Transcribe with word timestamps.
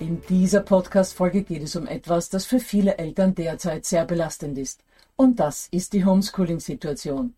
In 0.00 0.22
dieser 0.30 0.60
Podcast-Folge 0.60 1.42
geht 1.42 1.62
es 1.62 1.76
um 1.76 1.86
etwas, 1.86 2.30
das 2.30 2.46
für 2.46 2.58
viele 2.58 2.96
Eltern 2.96 3.34
derzeit 3.34 3.84
sehr 3.84 4.06
belastend 4.06 4.56
ist. 4.56 4.82
Und 5.14 5.38
das 5.40 5.68
ist 5.70 5.92
die 5.92 6.06
Homeschooling-Situation. 6.06 7.34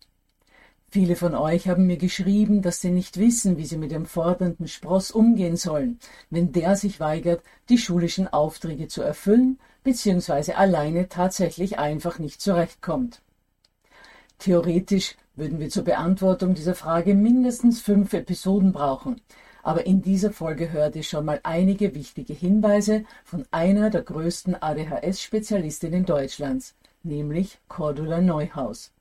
Viele 0.89 1.17
von 1.17 1.35
euch 1.35 1.67
haben 1.67 1.87
mir 1.87 1.97
geschrieben, 1.97 2.61
dass 2.61 2.79
sie 2.79 2.91
nicht 2.91 3.17
wissen, 3.17 3.57
wie 3.57 3.65
sie 3.65 3.75
mit 3.75 3.91
dem 3.91 4.05
fordernden 4.05 4.69
Spross 4.69 5.11
umgehen 5.11 5.57
sollen, 5.57 5.99
wenn 6.29 6.53
der 6.53 6.77
sich 6.77 7.01
weigert, 7.01 7.43
die 7.67 7.77
schulischen 7.77 8.29
Aufträge 8.29 8.87
zu 8.87 9.01
erfüllen, 9.01 9.59
bzw. 9.83 10.53
alleine 10.53 11.09
tatsächlich 11.09 11.79
einfach 11.79 12.17
nicht 12.17 12.39
zurechtkommt. 12.39 13.21
Theoretisch 14.39 15.17
würden 15.35 15.59
wir 15.59 15.69
zur 15.69 15.83
Beantwortung 15.83 16.53
dieser 16.53 16.75
Frage 16.75 17.13
mindestens 17.13 17.81
fünf 17.81 18.13
Episoden 18.13 18.71
brauchen, 18.71 19.19
aber 19.63 19.85
in 19.87 20.01
dieser 20.01 20.31
Folge 20.31 20.71
hört 20.71 20.95
ihr 20.95 21.03
schon 21.03 21.25
mal 21.25 21.39
einige 21.43 21.95
wichtige 21.95 22.33
Hinweise 22.33 23.05
von 23.23 23.45
einer 23.49 23.89
der 23.89 24.03
größten 24.03 24.61
ADHS-Spezialistinnen 24.61 26.05
Deutschlands, 26.05 26.75
nämlich 27.01 27.59
Cordula 27.69 28.21
Neuhaus. 28.21 28.91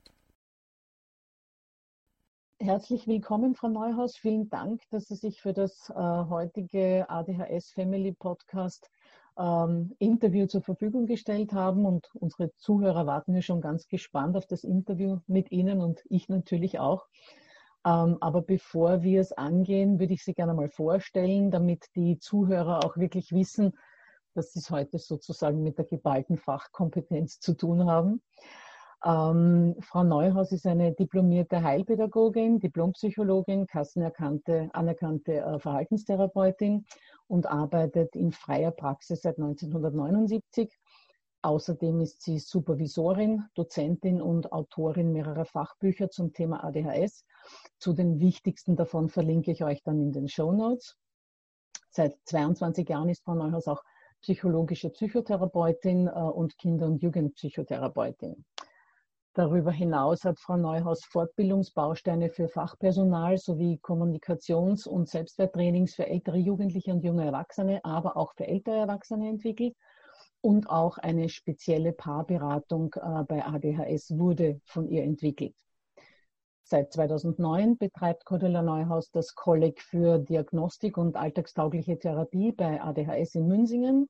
Herzlich 2.60 3.08
willkommen, 3.08 3.56
Frau 3.56 3.68
Neuhaus. 3.68 4.16
Vielen 4.16 4.48
Dank, 4.48 4.82
dass 4.90 5.08
Sie 5.08 5.16
sich 5.16 5.42
für 5.42 5.52
das 5.52 5.90
äh, 5.90 5.94
heutige 5.94 7.06
ADHS 7.10 7.72
Family 7.72 8.12
Podcast 8.12 8.88
ähm, 9.36 9.96
Interview 9.98 10.46
zur 10.46 10.62
Verfügung 10.62 11.06
gestellt 11.06 11.52
haben. 11.52 11.84
Und 11.84 12.08
unsere 12.14 12.54
Zuhörer 12.54 13.04
warten 13.04 13.34
ja 13.34 13.42
schon 13.42 13.60
ganz 13.60 13.88
gespannt 13.88 14.36
auf 14.36 14.46
das 14.46 14.62
Interview 14.62 15.18
mit 15.26 15.50
Ihnen 15.50 15.80
und 15.80 16.04
ich 16.08 16.28
natürlich 16.28 16.78
auch. 16.78 17.08
Ähm, 17.84 18.18
aber 18.20 18.42
bevor 18.42 19.02
wir 19.02 19.20
es 19.20 19.32
angehen, 19.32 19.98
würde 19.98 20.14
ich 20.14 20.24
Sie 20.24 20.34
gerne 20.34 20.54
mal 20.54 20.68
vorstellen, 20.68 21.50
damit 21.50 21.86
die 21.96 22.18
Zuhörer 22.18 22.84
auch 22.84 22.96
wirklich 22.96 23.32
wissen, 23.32 23.72
dass 24.34 24.52
Sie 24.52 24.60
es 24.60 24.70
heute 24.70 24.98
sozusagen 24.98 25.62
mit 25.62 25.78
der 25.78 25.84
geballten 25.84 26.36
Fachkompetenz 26.38 27.40
zu 27.40 27.54
tun 27.54 27.86
haben. 27.86 28.22
Ähm, 29.04 29.74
Frau 29.80 30.04
Neuhaus 30.04 30.52
ist 30.52 30.64
eine 30.66 30.92
diplomierte 30.92 31.62
Heilpädagogin, 31.62 32.60
Diplompsychologin, 32.60 33.66
kassenerkannte, 33.66 34.70
anerkannte 34.72 35.38
äh, 35.40 35.58
Verhaltenstherapeutin 35.58 36.86
und 37.26 37.46
arbeitet 37.46 38.14
in 38.14 38.30
freier 38.30 38.70
Praxis 38.70 39.22
seit 39.22 39.38
1979 39.38 40.72
Außerdem 41.44 42.00
ist 42.00 42.22
sie 42.22 42.38
Supervisorin, 42.38 43.44
Dozentin 43.54 44.22
und 44.22 44.52
Autorin 44.52 45.10
mehrerer 45.10 45.44
Fachbücher 45.44 46.08
zum 46.08 46.32
Thema 46.32 46.62
ADHS. 46.62 47.24
Zu 47.80 47.94
den 47.94 48.20
wichtigsten 48.20 48.76
davon 48.76 49.08
verlinke 49.08 49.50
ich 49.50 49.64
euch 49.64 49.82
dann 49.82 50.00
in 50.00 50.12
den 50.12 50.28
Show 50.28 50.52
Notes. 50.52 50.96
Seit 51.90 52.16
22 52.26 52.88
Jahren 52.88 53.08
ist 53.08 53.24
Frau 53.24 53.34
Neuhaus 53.34 53.66
auch 53.66 53.82
psychologische 54.20 54.90
Psychotherapeutin 54.90 56.06
äh, 56.06 56.10
und 56.10 56.56
Kinder- 56.58 56.86
und 56.86 57.02
Jugendpsychotherapeutin. 57.02 58.44
Darüber 59.34 59.72
hinaus 59.72 60.22
hat 60.24 60.38
Frau 60.38 60.56
Neuhaus 60.56 61.04
Fortbildungsbausteine 61.06 62.30
für 62.30 62.48
Fachpersonal 62.48 63.36
sowie 63.38 63.80
Kommunikations- 63.82 64.86
und 64.86 65.08
Selbstwerttrainings 65.08 65.94
für 65.96 66.06
ältere 66.06 66.36
Jugendliche 66.36 66.92
und 66.92 67.02
junge 67.02 67.24
Erwachsene, 67.24 67.84
aber 67.84 68.16
auch 68.16 68.32
für 68.34 68.46
ältere 68.46 68.76
Erwachsene 68.76 69.28
entwickelt 69.28 69.74
und 70.42 70.68
auch 70.68 70.98
eine 70.98 71.28
spezielle 71.28 71.92
Paarberatung 71.92 72.94
äh, 72.96 73.24
bei 73.24 73.44
ADHS 73.44 74.18
wurde 74.18 74.60
von 74.64 74.88
ihr 74.88 75.04
entwickelt. 75.04 75.54
Seit 76.64 76.92
2009 76.92 77.76
betreibt 77.76 78.24
Cordula 78.24 78.62
Neuhaus 78.62 79.10
das 79.10 79.34
Kolleg 79.34 79.82
für 79.82 80.18
Diagnostik 80.18 80.96
und 80.96 81.16
alltagstaugliche 81.16 81.98
Therapie 81.98 82.52
bei 82.52 82.82
ADHS 82.82 83.34
in 83.34 83.46
Münsingen. 83.46 84.08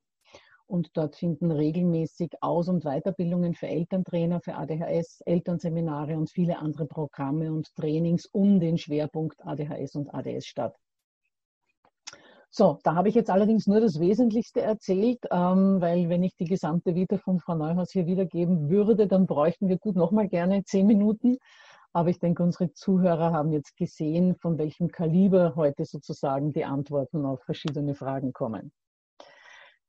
Und 0.65 0.95
dort 0.95 1.17
finden 1.17 1.51
regelmäßig 1.51 2.31
Aus- 2.41 2.69
und 2.69 2.83
Weiterbildungen 2.85 3.53
für 3.53 3.67
Elterntrainer, 3.67 4.39
für 4.39 4.55
ADHS, 4.55 5.21
Elternseminare 5.25 6.17
und 6.17 6.31
viele 6.31 6.57
andere 6.57 6.85
Programme 6.85 7.51
und 7.51 7.75
Trainings 7.75 8.25
um 8.27 8.59
den 8.59 8.77
Schwerpunkt 8.77 9.45
ADHS 9.45 9.95
und 9.95 10.13
ADS 10.13 10.45
statt. 10.45 10.75
So, 12.55 12.77
da 12.83 12.93
habe 12.93 13.09
ich 13.09 13.15
jetzt 13.15 13.31
allerdings 13.31 13.65
nur 13.65 13.81
das 13.81 13.99
Wesentlichste 13.99 14.61
erzählt, 14.61 15.25
ähm, 15.31 15.81
weil 15.81 16.07
wenn 16.09 16.21
ich 16.21 16.35
die 16.35 16.45
gesamte 16.45 16.93
Vita 16.93 17.17
von 17.17 17.39
Frau 17.39 17.55
Neuhaus 17.55 17.91
hier 17.91 18.05
wiedergeben 18.05 18.69
würde, 18.69 19.07
dann 19.07 19.25
bräuchten 19.25 19.69
wir 19.69 19.79
gut 19.79 19.95
nochmal 19.95 20.27
gerne 20.27 20.63
zehn 20.63 20.85
Minuten. 20.85 21.39
Aber 21.93 22.09
ich 22.09 22.19
denke, 22.19 22.43
unsere 22.43 22.71
Zuhörer 22.71 23.33
haben 23.33 23.51
jetzt 23.53 23.75
gesehen, 23.75 24.35
von 24.35 24.59
welchem 24.59 24.89
Kaliber 24.89 25.55
heute 25.55 25.85
sozusagen 25.85 26.53
die 26.53 26.63
Antworten 26.63 27.25
auf 27.25 27.41
verschiedene 27.41 27.95
Fragen 27.95 28.33
kommen. 28.33 28.71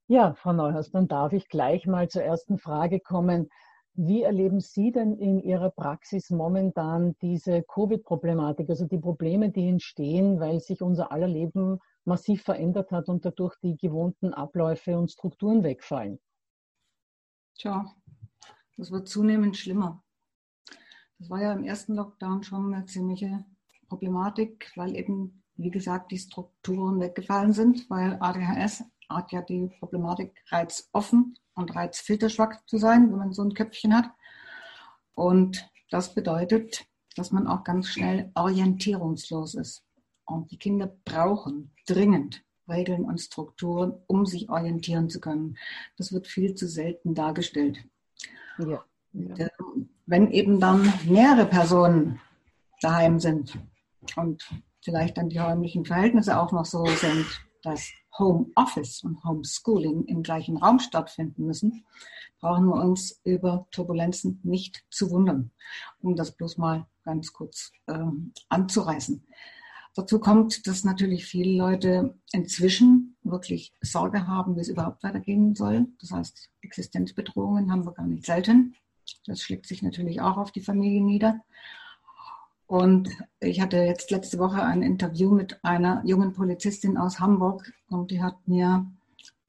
Ja, 0.07 0.33
Frau 0.33 0.55
Neuhaus, 0.55 0.91
dann 0.91 1.07
darf 1.07 1.35
ich 1.35 1.49
gleich 1.49 1.87
mal 1.87 2.09
zur 2.09 2.23
ersten 2.23 2.57
Frage 2.57 2.99
kommen. 2.99 3.51
Wie 3.93 4.23
erleben 4.23 4.61
Sie 4.61 4.91
denn 4.91 5.19
in 5.19 5.39
Ihrer 5.39 5.71
Praxis 5.71 6.31
momentan 6.31 7.15
diese 7.21 7.63
Covid-Problematik, 7.63 8.71
also 8.71 8.87
die 8.87 8.99
Probleme, 8.99 9.51
die 9.51 9.69
entstehen, 9.69 10.41
weil 10.41 10.61
sich 10.61 10.81
unser 10.81 11.13
aller 11.13 11.29
Leben 11.29 11.79
massiv 12.05 12.43
verändert 12.43 12.91
hat 12.91 13.09
und 13.09 13.25
dadurch 13.25 13.57
die 13.63 13.77
gewohnten 13.77 14.35
Abläufe 14.35 14.99
und 14.99 15.11
Strukturen 15.11 15.63
wegfallen. 15.63 16.21
Tja, 17.57 17.95
das 18.77 18.91
wird 18.91 19.09
zunehmend 19.09 19.57
schlimmer. 19.57 20.03
Das 21.19 21.31
war 21.31 21.41
ja 21.41 21.53
im 21.53 21.65
ersten 21.65 21.95
Lockdown 21.95 22.43
schon 22.43 22.75
eine 22.75 22.85
ziemliche 22.87 23.45
Problematik, 23.89 24.73
weil 24.77 24.97
eben, 24.97 25.43
wie 25.57 25.71
gesagt, 25.71 26.11
die 26.11 26.19
Strukturen 26.19 27.01
weggefallen 27.01 27.53
sind, 27.53 27.89
weil 27.89 28.17
ADHS 28.21 28.85
hat 29.09 29.33
ja 29.33 29.43
die 29.43 29.71
Problematik 29.79 30.35
reizoffen 30.49 31.39
und 31.55 31.75
reizfilterschwach 31.75 32.65
zu 32.67 32.79
sein, 32.79 33.11
wenn 33.11 33.19
man 33.19 33.33
so 33.33 33.43
ein 33.43 33.55
Köpfchen 33.55 33.95
hat. 33.95 34.11
Und 35.15 35.71
das 35.91 36.15
bedeutet, 36.15 36.85
dass 37.17 37.31
man 37.31 37.47
auch 37.47 37.63
ganz 37.63 37.89
schnell 37.89 38.33
orientierungslos 38.35 39.55
ist. 39.55 39.85
Und 40.27 40.51
die 40.51 40.59
Kinder 40.59 40.95
brauchen 41.05 41.73
dringend 41.87 42.43
Regeln 42.69 43.05
und 43.05 43.21
Strukturen, 43.21 43.95
um 44.07 44.27
sich 44.27 44.49
orientieren 44.49 45.11
zu 45.11 45.21
können. 45.21 45.57
Das 45.97 46.13
wird 46.13 46.27
viel 46.27 46.55
zu 46.55 46.67
selten 46.67 47.15
dargestellt. 47.15 47.79
Ja. 48.59 48.85
ja. 49.13 49.49
Wenn 50.07 50.31
eben 50.31 50.61
dann 50.61 50.93
mehrere 51.05 51.47
Personen 51.47 52.21
daheim 52.81 53.21
sind 53.21 53.59
und 54.17 54.49
vielleicht 54.83 55.17
dann 55.17 55.29
die 55.29 55.39
räumlichen 55.39 55.85
Verhältnisse 55.85 56.39
auch 56.39 56.53
noch 56.53 56.65
so 56.65 56.85
sind, 56.87 57.27
dass 57.63 57.91
Home 58.19 58.47
Office 58.55 59.03
und 59.03 59.25
Homeschooling 59.25 60.05
im 60.05 60.23
gleichen 60.23 60.59
Raum 60.59 60.79
stattfinden 60.79 61.47
müssen, 61.47 61.85
brauchen 62.39 62.67
wir 62.67 62.85
uns 62.85 63.21
über 63.25 63.67
Turbulenzen 63.71 64.41
nicht 64.43 64.85
zu 64.91 65.11
wundern, 65.11 65.51
um 66.01 66.15
das 66.15 66.37
bloß 66.37 66.59
mal 66.59 66.87
ganz 67.03 67.33
kurz 67.33 67.73
ähm, 67.89 68.33
anzureißen. 68.49 69.27
Dazu 69.95 70.19
kommt, 70.19 70.67
dass 70.67 70.83
natürlich 70.83 71.25
viele 71.25 71.57
Leute 71.57 72.19
inzwischen 72.33 73.17
wirklich 73.23 73.73
Sorge 73.81 74.27
haben, 74.27 74.57
wie 74.57 74.61
es 74.61 74.69
überhaupt 74.69 75.05
weitergehen 75.05 75.55
soll. 75.55 75.87
Das 76.01 76.11
heißt, 76.11 76.51
Existenzbedrohungen 76.63 77.71
haben 77.71 77.85
wir 77.85 77.93
gar 77.93 78.07
nicht 78.07 78.27
selten. 78.27 78.75
Das 79.27 79.41
schlägt 79.41 79.67
sich 79.67 79.83
natürlich 79.83 80.21
auch 80.21 80.37
auf 80.37 80.51
die 80.51 80.63
Familie 80.63 81.01
nieder. 81.01 81.41
Und 82.67 83.09
ich 83.41 83.61
hatte 83.61 83.77
jetzt 83.77 84.11
letzte 84.11 84.39
Woche 84.39 84.63
ein 84.63 84.83
Interview 84.83 85.31
mit 85.31 85.63
einer 85.65 86.03
jungen 86.05 86.33
Polizistin 86.33 86.97
aus 86.97 87.21
Hamburg 87.21 87.73
und 87.89 88.11
die 88.11 88.23
hat 88.23 88.49
mir 88.49 88.87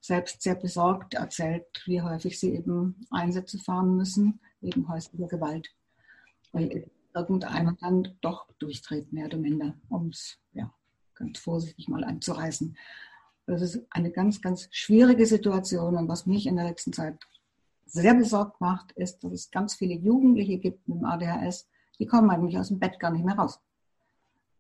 selbst 0.01 0.44
sehr 0.44 0.56
besorgt 0.56 1.15
erzählt, 1.15 1.65
wie 1.86 2.01
häufig 2.01 2.39
sie 2.39 2.51
eben 2.51 3.07
Einsätze 3.09 3.57
fahren 3.57 3.95
müssen 3.95 4.39
wegen 4.62 4.88
häuslicher 4.88 5.27
Gewalt. 5.27 5.74
Weil 6.51 6.88
irgendeiner 7.16 7.76
dann 7.80 8.18
doch 8.22 8.48
durchdreht, 8.60 9.12
mehr 9.14 9.26
oder 9.26 9.38
minder, 9.38 9.74
um 9.90 10.10
es 10.10 10.38
ja, 10.54 10.72
ganz 11.16 11.40
vorsichtig 11.40 11.88
mal 11.88 12.04
anzureißen. 12.04 12.76
Das 13.48 13.62
ist 13.62 13.80
eine 13.90 14.12
ganz, 14.12 14.42
ganz 14.42 14.68
schwierige 14.72 15.26
Situation 15.26 15.96
und 15.96 16.08
was 16.08 16.26
mich 16.26 16.48
in 16.48 16.56
der 16.56 16.66
letzten 16.66 16.94
Zeit 16.94 17.18
sehr 17.86 18.14
besorgt 18.16 18.60
macht, 18.60 18.92
ist, 18.94 19.24
dass 19.24 19.32
es 19.32 19.52
ganz 19.52 19.76
viele 19.76 19.96
Jugendliche 19.96 20.58
gibt 20.58 20.88
mit 20.88 21.00
dem 21.00 21.06
ADHS, 21.06 21.68
die 22.00 22.06
kommen 22.06 22.30
eigentlich 22.30 22.58
aus 22.58 22.68
dem 22.68 22.80
Bett 22.80 23.00
gar 23.00 23.12
nicht 23.12 23.24
mehr 23.24 23.38
raus. 23.38 23.60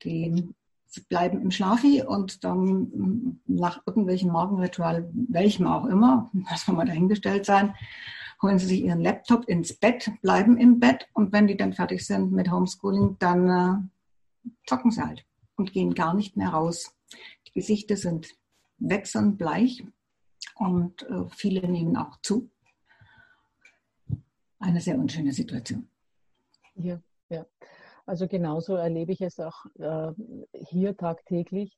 Die 0.03 0.53
bleiben 1.09 1.41
im 1.41 1.51
Schlafi 1.51 2.03
und 2.03 2.43
dann 2.43 3.41
nach 3.47 3.81
irgendwelchen 3.85 4.31
Morgenritual, 4.31 5.09
welchem 5.13 5.67
auch 5.67 5.85
immer, 5.85 6.31
das 6.49 6.65
soll 6.65 6.75
mal 6.75 6.85
dahingestellt 6.85 7.45
sein, 7.45 7.75
holen 8.45 8.59
sie 8.59 8.67
sich 8.67 8.83
ihren 8.83 9.01
Laptop 9.01 9.45
ins 9.45 9.73
Bett, 9.73 10.11
bleiben 10.21 10.57
im 10.57 10.79
Bett 10.79 11.07
und 11.13 11.33
wenn 11.33 11.47
die 11.47 11.57
dann 11.57 11.73
fertig 11.73 12.05
sind 12.05 12.31
mit 12.31 12.51
Homeschooling, 12.51 13.17
dann 13.17 13.49
äh, 13.49 14.49
zocken 14.67 14.91
sie 14.91 15.01
halt 15.01 15.25
und 15.55 15.73
gehen 15.73 15.95
gar 15.95 16.13
nicht 16.13 16.37
mehr 16.37 16.49
raus. 16.49 16.95
Die 17.47 17.53
Gesichter 17.53 17.97
sind 17.97 18.27
wechselnd 18.77 19.39
bleich 19.39 19.83
und 20.55 21.01
äh, 21.03 21.25
viele 21.31 21.67
nehmen 21.67 21.97
auch 21.97 22.21
zu. 22.21 22.51
Eine 24.59 24.79
sehr 24.79 24.97
unschöne 24.97 25.33
Situation. 25.33 25.89
Ja. 26.75 27.01
Ja, 27.29 27.43
also 28.05 28.27
genauso 28.27 28.75
erlebe 28.75 29.11
ich 29.11 29.21
es 29.21 29.39
auch 29.39 29.65
äh, 29.79 30.11
hier 30.53 30.95
tagtäglich. 30.95 31.75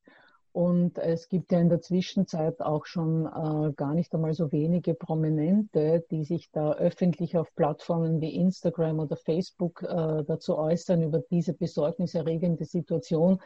Und 0.58 0.98
es 0.98 1.30
gibt 1.30 1.52
ja 1.52 1.60
in 1.60 1.70
der 1.70 1.82
Zwischenzeit 1.82 2.62
auch 2.62 2.88
schon 2.88 3.28
äh, 3.28 3.74
gar 3.74 3.94
nicht 3.94 4.12
einmal 4.16 4.34
so 4.34 4.52
wenige 4.52 4.96
Prominente, 4.96 6.04
die 6.10 6.24
sich 6.24 6.50
da 6.50 6.72
öffentlich 6.74 7.38
auf 7.38 7.54
Plattformen 7.54 8.22
wie 8.22 8.36
Instagram 8.36 8.98
oder 8.98 9.18
Facebook 9.18 9.84
äh, 9.84 10.24
dazu 10.24 10.58
äußern 10.58 11.04
über 11.04 11.20
diese 11.20 11.54
besorgniserregende 11.54 12.66
Situation. 12.66 13.40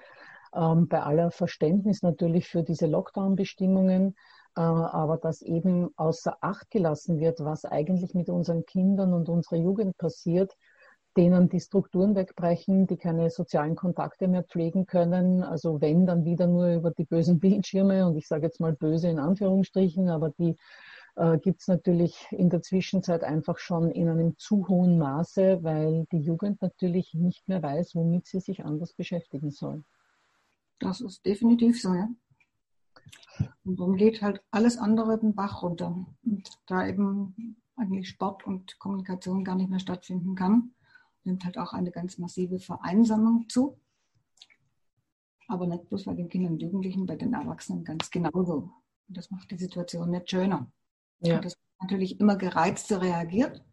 Ähm, 0.55 0.87
bei 0.87 1.03
aller 1.03 1.31
Verständnis 1.31 2.01
natürlich 2.01 2.47
für 2.47 2.63
diese 2.63 2.87
Lockdown-Bestimmungen, 2.87 4.15
äh, 4.55 4.61
aber 4.61 5.17
dass 5.17 5.41
eben 5.41 5.89
außer 5.97 6.37
Acht 6.39 6.71
gelassen 6.71 7.19
wird, 7.19 7.41
was 7.41 7.65
eigentlich 7.65 8.13
mit 8.13 8.29
unseren 8.29 8.65
Kindern 8.65 9.13
und 9.13 9.27
unserer 9.27 9.57
Jugend 9.57 9.97
passiert, 9.97 10.55
denen 11.17 11.49
die 11.49 11.59
Strukturen 11.59 12.15
wegbrechen, 12.15 12.87
die 12.87 12.97
keine 12.97 13.29
sozialen 13.29 13.75
Kontakte 13.75 14.27
mehr 14.27 14.43
pflegen 14.43 14.85
können. 14.85 15.43
Also 15.43 15.81
wenn, 15.81 16.05
dann 16.05 16.25
wieder 16.25 16.47
nur 16.47 16.73
über 16.73 16.91
die 16.91 17.05
bösen 17.05 17.39
Bildschirme 17.41 18.07
und 18.07 18.15
ich 18.17 18.27
sage 18.27 18.45
jetzt 18.45 18.59
mal 18.59 18.73
böse 18.73 19.09
in 19.09 19.19
Anführungsstrichen, 19.19 20.09
aber 20.09 20.29
die 20.29 20.55
äh, 21.15 21.37
gibt 21.37 21.61
es 21.61 21.67
natürlich 21.67 22.27
in 22.31 22.49
der 22.49 22.61
Zwischenzeit 22.61 23.23
einfach 23.23 23.57
schon 23.57 23.91
in 23.91 24.07
einem 24.07 24.37
zu 24.37 24.67
hohen 24.67 24.97
Maße, 24.97 25.63
weil 25.63 26.05
die 26.11 26.19
Jugend 26.19 26.61
natürlich 26.61 27.13
nicht 27.13 27.47
mehr 27.47 27.61
weiß, 27.61 27.95
womit 27.95 28.27
sie 28.27 28.39
sich 28.39 28.63
anders 28.63 28.93
beschäftigen 28.93 29.51
soll. 29.51 29.83
Das 30.79 31.01
ist 31.01 31.25
definitiv 31.25 31.81
so, 31.81 31.93
ja. 31.93 32.09
Und 33.63 33.79
dann 33.79 33.95
geht 33.95 34.21
halt 34.21 34.41
alles 34.51 34.77
andere 34.77 35.19
den 35.19 35.35
Bach 35.35 35.61
runter. 35.61 36.05
Und 36.23 36.49
da 36.67 36.87
eben 36.87 37.57
eigentlich 37.75 38.09
Sport 38.09 38.45
und 38.45 38.79
Kommunikation 38.79 39.43
gar 39.43 39.55
nicht 39.55 39.69
mehr 39.69 39.79
stattfinden 39.79 40.35
kann, 40.35 40.73
nimmt 41.23 41.45
halt 41.45 41.57
auch 41.57 41.73
eine 41.73 41.91
ganz 41.91 42.17
massive 42.17 42.59
Vereinsamung 42.59 43.47
zu. 43.49 43.79
Aber 45.47 45.67
nicht 45.67 45.89
bloß 45.89 46.05
bei 46.05 46.13
den 46.13 46.29
Kindern 46.29 46.53
und 46.53 46.61
Jugendlichen, 46.61 47.05
bei 47.05 47.15
den 47.15 47.33
Erwachsenen 47.33 47.83
ganz 47.83 48.09
genauso. 48.09 48.71
Und 49.07 49.17
das 49.17 49.31
macht 49.31 49.51
die 49.51 49.57
Situation 49.57 50.09
nicht 50.09 50.29
schöner. 50.29 50.71
Ja. 51.19 51.35
Und 51.35 51.45
das 51.45 51.57
natürlich 51.81 52.19
immer 52.19 52.37
gereizter 52.37 53.01
reagiert. 53.01 53.63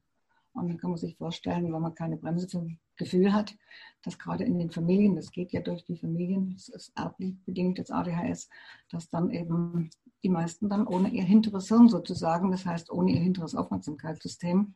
Und 0.53 0.69
dann 0.69 0.79
kann 0.79 0.91
man 0.91 0.99
sich 0.99 1.17
vorstellen, 1.17 1.73
wenn 1.73 1.81
man 1.81 1.95
keine 1.95 2.17
Bremse 2.17 2.49
zum 2.49 2.79
Gefühl 2.97 3.33
hat, 3.33 3.57
dass 4.03 4.19
gerade 4.19 4.45
in 4.45 4.59
den 4.59 4.71
Familien, 4.71 5.15
das 5.15 5.31
geht 5.31 5.53
ja 5.53 5.61
durch 5.61 5.85
die 5.85 5.97
Familien, 5.97 6.51
das 6.55 6.69
ist 6.69 6.93
erblich 6.97 7.37
bedingt 7.45 7.79
das 7.79 7.91
ADHS, 7.91 8.49
dass 8.91 9.09
dann 9.09 9.31
eben 9.31 9.91
die 10.25 10.29
meisten 10.29 10.69
dann 10.69 10.87
ohne 10.87 11.11
ihr 11.11 11.23
hinteres 11.23 11.69
Hirn 11.69 11.89
sozusagen, 11.89 12.51
das 12.51 12.67
heißt 12.67 12.91
ohne 12.91 13.13
ihr 13.13 13.21
hinteres 13.21 13.55
Aufmerksamkeitssystem, 13.55 14.75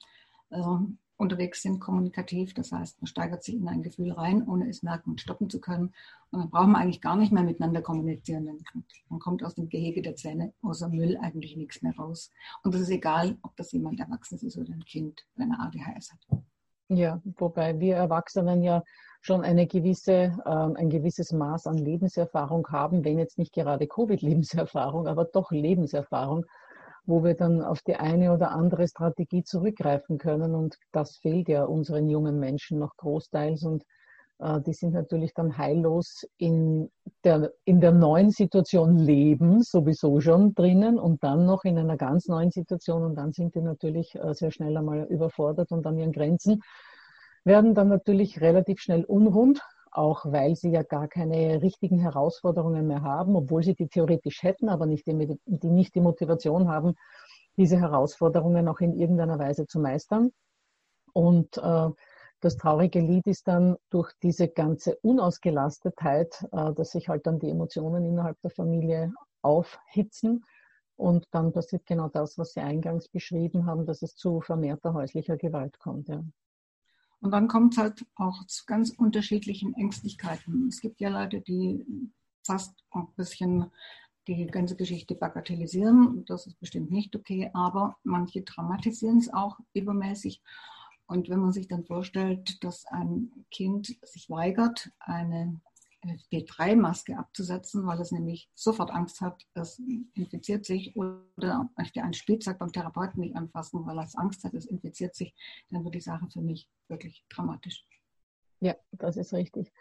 ähm, 0.53 0.99
unterwegs 1.23 1.63
sind, 1.63 1.81
kommunikativ. 1.81 2.53
Das 2.53 2.73
heißt, 2.73 3.01
man 3.01 3.07
steigert 3.07 3.43
sich 3.43 3.55
in 3.55 3.69
ein 3.69 3.83
Gefühl 3.83 4.13
rein, 4.13 4.47
ohne 4.47 4.69
es 4.69 4.83
merken 4.83 5.11
und 5.11 5.21
stoppen 5.21 5.49
zu 5.49 5.61
können. 5.61 5.95
Und 6.31 6.41
dann 6.41 6.51
braucht 6.51 6.69
man 6.69 6.83
eigentlich 6.83 7.01
gar 7.01 7.17
nicht 7.17 7.33
mehr 7.33 7.45
miteinander 7.45 7.81
kommunizieren. 7.81 8.49
Man 9.09 9.21
kommt 9.21 9.45
aus 9.45 9.55
dem 9.55 9.69
Gehege 9.69 10.03
der 10.03 10.17
Zähne, 10.17 10.53
außer 10.63 10.89
Müll, 10.89 11.17
eigentlich 11.23 11.57
nichts 11.57 11.81
mehr 11.81 11.95
raus. 11.97 12.31
Und 12.65 12.75
das 12.75 12.83
ist 12.83 12.91
egal, 12.91 13.39
ob 13.43 13.57
das 13.57 13.73
jemand 13.73 14.01
Erwachsenes 14.01 14.43
ist 14.43 14.59
oder 14.59 14.73
ein 14.73 14.85
Kind, 14.85 15.25
wenn 15.37 15.53
er 15.53 15.61
ADHS 15.61 16.13
hat. 16.13 16.43
Ja, 16.89 17.23
wobei 17.39 17.79
wir 17.81 17.97
Erwachsenen 17.97 18.63
ja 18.63 18.83
schon 19.23 19.43
eine 19.43 19.67
gewisse, 19.67 20.37
äh, 20.45 20.51
ein 20.51 20.91
gewisses 20.91 21.33
Maß 21.33 21.69
an 21.69 21.79
Lebenserfahrung 21.79 22.67
haben, 22.69 23.05
wenn 23.05 23.19
jetzt 23.19 23.39
nicht 23.39 23.55
gerade 23.55 23.87
Covid-Lebenserfahrung, 23.87 25.07
aber 25.07 25.25
doch 25.25 25.53
Lebenserfahrung 25.53 26.45
wo 27.05 27.25
wir 27.25 27.35
dann 27.35 27.63
auf 27.63 27.83
die 27.83 27.97
eine 27.97 28.33
oder 28.33 28.53
andere 28.53 28.87
Strategie 28.87 29.43
zurückgreifen 29.43 30.19
können. 30.19 30.55
Und 30.55 30.79
das 30.93 31.17
fehlt 31.17 31.49
ja 31.49 31.65
unseren 31.65 32.09
jungen 32.09 32.39
Menschen 32.39 32.79
noch 32.79 32.97
großteils. 32.97 33.65
Und 33.65 33.85
äh, 34.39 34.61
die 34.61 34.73
sind 34.73 34.95
natürlich 34.95 35.35
dann 35.35 35.59
heillos 35.59 36.27
in 36.39 36.91
der, 37.25 37.53
in 37.65 37.81
der 37.81 37.93
neuen 37.93 38.31
Situation 38.31 38.97
leben, 38.97 39.63
sowieso 39.63 40.21
schon 40.21 40.55
drinnen 40.55 40.99
und 40.99 41.23
dann 41.25 41.47
noch 41.47 41.65
in 41.65 41.79
einer 41.79 41.97
ganz 41.97 42.29
neuen 42.29 42.51
Situation. 42.51 43.03
Und 43.03 43.17
dann 43.17 43.33
sind 43.33 43.55
die 43.55 43.63
natürlich 43.63 44.15
äh, 44.15 44.35
sehr 44.35 44.51
schnell 44.51 44.77
einmal 44.77 45.05
überfordert 45.05 45.73
und 45.73 45.87
an 45.87 45.99
ihren 45.99 46.13
Grenzen 46.13 46.61
werden 47.45 47.75
dann 47.75 47.89
natürlich 47.89 48.41
relativ 48.41 48.81
schnell 48.81 49.05
unrund 49.05 49.61
auch 49.93 50.25
weil 50.25 50.57
sie 50.57 50.71
ja 50.71 50.83
gar 50.83 51.07
keine 51.07 51.63
richtigen 51.63 51.99
Herausforderungen 51.99 52.87
mehr 52.87 53.03
haben, 53.03 53.37
obwohl 53.37 53.63
sie 53.63 53.75
die 53.75 53.89
theoretisch 53.89 54.43
hätten, 54.43 54.69
aber 54.69 54.87
nicht 54.87 55.07
die, 55.07 55.39
die 55.47 55.71
nicht 55.71 55.95
die 55.95 56.01
Motivation 56.01 56.69
haben, 56.69 56.95
diese 57.57 57.79
Herausforderungen 57.79 58.69
auch 58.69 58.81
in 58.81 58.95
irgendeiner 58.95 59.39
Weise 59.39 59.67
zu 59.67 59.79
meistern. 59.79 60.31
Und 61.13 61.59
äh, 61.59 61.91
das 62.41 62.57
traurige 62.57 63.01
Lied 63.01 63.27
ist 63.27 63.47
dann 63.47 63.77
durch 63.91 64.13
diese 64.23 64.49
ganze 64.49 64.97
Unausgelastetheit, 64.97 66.43
äh, 66.53 66.73
dass 66.73 66.93
sich 66.93 67.09
halt 67.09 67.27
dann 67.27 67.39
die 67.39 67.51
Emotionen 67.51 68.05
innerhalb 68.05 68.41
der 68.41 68.51
Familie 68.51 69.13
aufhitzen. 69.43 70.45
Und 70.97 71.27
dann 71.33 71.53
passiert 71.53 71.85
genau 71.87 72.09
das, 72.09 72.39
was 72.39 72.53
Sie 72.53 72.61
eingangs 72.61 73.09
beschrieben 73.09 73.67
haben, 73.67 73.87
dass 73.87 74.03
es 74.03 74.17
zu 74.17 74.41
vermehrter 74.41 74.95
häuslicher 74.95 75.37
Gewalt 75.37 75.79
kommt. 75.79 76.09
Ja. 76.09 76.23
Und 77.23 77.31
dann 77.31 77.47
kommt 77.47 77.75
es 77.75 77.79
halt 77.79 78.05
auch 78.17 78.45
zu 78.47 78.65
ganz 78.67 78.91
unterschiedlichen 78.91 79.75
Ängstlichkeiten. 79.75 80.67
Es 80.67 80.81
gibt 80.81 81.01
ja 81.01 81.09
Leute, 81.09 81.41
die 81.41 81.87
fast 82.45 82.75
ein 82.91 83.07
bisschen 83.17 83.71
die 84.27 84.47
ganze 84.49 84.75
Geschichte 84.75 85.15
bagatellisieren. 85.15 86.25
Das 86.27 86.49
ist 86.49 86.59
bestimmt 86.59 86.91
nicht 86.91 87.15
okay, 87.15 87.49
aber 87.55 87.97
manche 88.03 88.43
dramatisieren 88.43 89.19
es 89.19 89.33
auch 89.33 89.59
übermäßig. 89.73 90.43
Und 91.07 91.29
wenn 91.29 91.39
man 91.39 91.53
sich 91.53 91.69
dann 91.69 91.85
vorstellt, 91.85 92.63
dass 92.65 92.87
ein 92.87 93.31
Kind 93.53 93.97
sich 94.03 94.29
weigert, 94.29 94.91
eine 94.99 95.61
FP3-Maske 96.11 97.17
abzusetzen, 97.17 97.87
weil 97.87 98.01
es 98.01 98.11
nämlich 98.11 98.51
sofort 98.55 98.91
Angst 98.91 99.21
hat, 99.21 99.43
es 99.55 99.81
infiziert 100.15 100.65
sich 100.65 100.97
oder 100.97 101.71
möchte 101.77 102.03
ein 102.03 102.13
Spielzeug 102.13 102.59
beim 102.59 102.73
Therapeuten 102.73 103.21
nicht 103.21 103.37
anfassen, 103.37 103.87
weil 103.87 103.99
es 103.99 104.17
Angst 104.17 104.45
hat, 104.45 104.55
es 104.55 104.67
infiziert 104.67 105.15
sich, 105.15 105.35
dann 105.71 105.85
wird 105.85 105.95
die 105.95 106.01
Sache 106.01 106.27
für 106.33 106.41
mich 106.41 106.69
wirklich 106.89 107.25
dramatisch. 107.29 107.87
Ja, 108.61 108.77
das 108.93 109.17
ist 109.17 109.33
richtig. 109.33 109.73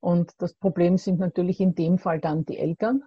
Und 0.00 0.32
das 0.38 0.54
Problem 0.54 0.98
sind 0.98 1.20
natürlich 1.20 1.60
in 1.60 1.76
dem 1.76 1.98
Fall 1.98 2.18
dann 2.20 2.44
die 2.44 2.58
Eltern 2.58 3.04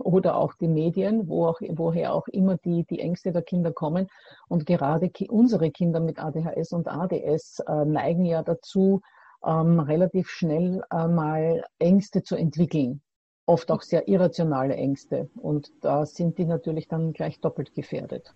oder 0.00 0.36
auch 0.36 0.54
die 0.54 0.68
Medien, 0.68 1.28
wo 1.28 1.46
auch, 1.46 1.60
woher 1.60 2.12
auch 2.12 2.26
immer 2.28 2.56
die, 2.56 2.84
die 2.84 2.98
Ängste 2.98 3.30
der 3.30 3.42
Kinder 3.42 3.72
kommen. 3.72 4.08
Und 4.48 4.66
gerade 4.66 5.10
unsere 5.28 5.70
Kinder 5.70 6.00
mit 6.00 6.18
ADHS 6.18 6.72
und 6.72 6.88
ADS 6.88 7.60
äh, 7.60 7.84
neigen 7.84 8.24
ja 8.24 8.42
dazu, 8.42 9.00
ähm, 9.44 9.80
relativ 9.80 10.28
schnell 10.28 10.82
äh, 10.90 11.06
mal 11.06 11.64
Ängste 11.78 12.22
zu 12.22 12.36
entwickeln. 12.36 13.02
Oft 13.46 13.70
auch 13.70 13.82
sehr 13.82 14.08
irrationale 14.08 14.74
Ängste. 14.74 15.28
Und 15.36 15.70
da 15.82 16.06
sind 16.06 16.38
die 16.38 16.46
natürlich 16.46 16.88
dann 16.88 17.12
gleich 17.12 17.40
doppelt 17.40 17.74
gefährdet. 17.74 18.34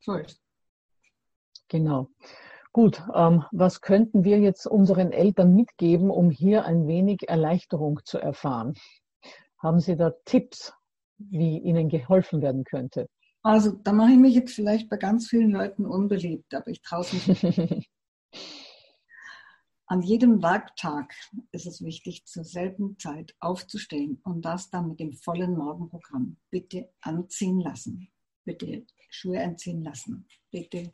So 0.00 0.14
ist. 0.14 0.40
Genau. 1.68 2.08
Gut, 2.72 3.02
ähm, 3.14 3.44
was 3.52 3.80
könnten 3.80 4.24
wir 4.24 4.40
jetzt 4.40 4.66
unseren 4.66 5.12
Eltern 5.12 5.54
mitgeben, 5.54 6.10
um 6.10 6.30
hier 6.30 6.64
ein 6.64 6.86
wenig 6.86 7.28
Erleichterung 7.28 8.00
zu 8.04 8.18
erfahren? 8.18 8.74
Haben 9.58 9.78
Sie 9.78 9.96
da 9.96 10.12
Tipps, 10.24 10.72
wie 11.18 11.58
Ihnen 11.58 11.88
geholfen 11.88 12.42
werden 12.42 12.64
könnte? 12.64 13.08
Also, 13.42 13.72
da 13.72 13.92
mache 13.92 14.12
ich 14.12 14.18
mich 14.18 14.34
jetzt 14.34 14.54
vielleicht 14.54 14.88
bei 14.88 14.96
ganz 14.96 15.28
vielen 15.28 15.50
Leuten 15.50 15.84
unbeliebt, 15.84 16.54
aber 16.54 16.68
ich 16.68 16.80
traue 16.80 17.02
es 17.02 17.26
mich. 17.26 17.88
An 19.92 20.00
jedem 20.00 20.42
Werktag 20.42 21.12
ist 21.50 21.66
es 21.66 21.84
wichtig, 21.84 22.24
zur 22.24 22.44
selben 22.44 22.98
Zeit 22.98 23.36
aufzustehen 23.40 24.22
und 24.24 24.42
das 24.42 24.70
dann 24.70 24.88
mit 24.88 25.00
dem 25.00 25.12
vollen 25.12 25.54
Morgenprogramm. 25.54 26.38
Bitte 26.48 26.88
anziehen 27.02 27.60
lassen. 27.60 28.08
Bitte 28.42 28.86
Schuhe 29.10 29.44
anziehen 29.44 29.82
lassen. 29.82 30.26
Bitte 30.50 30.92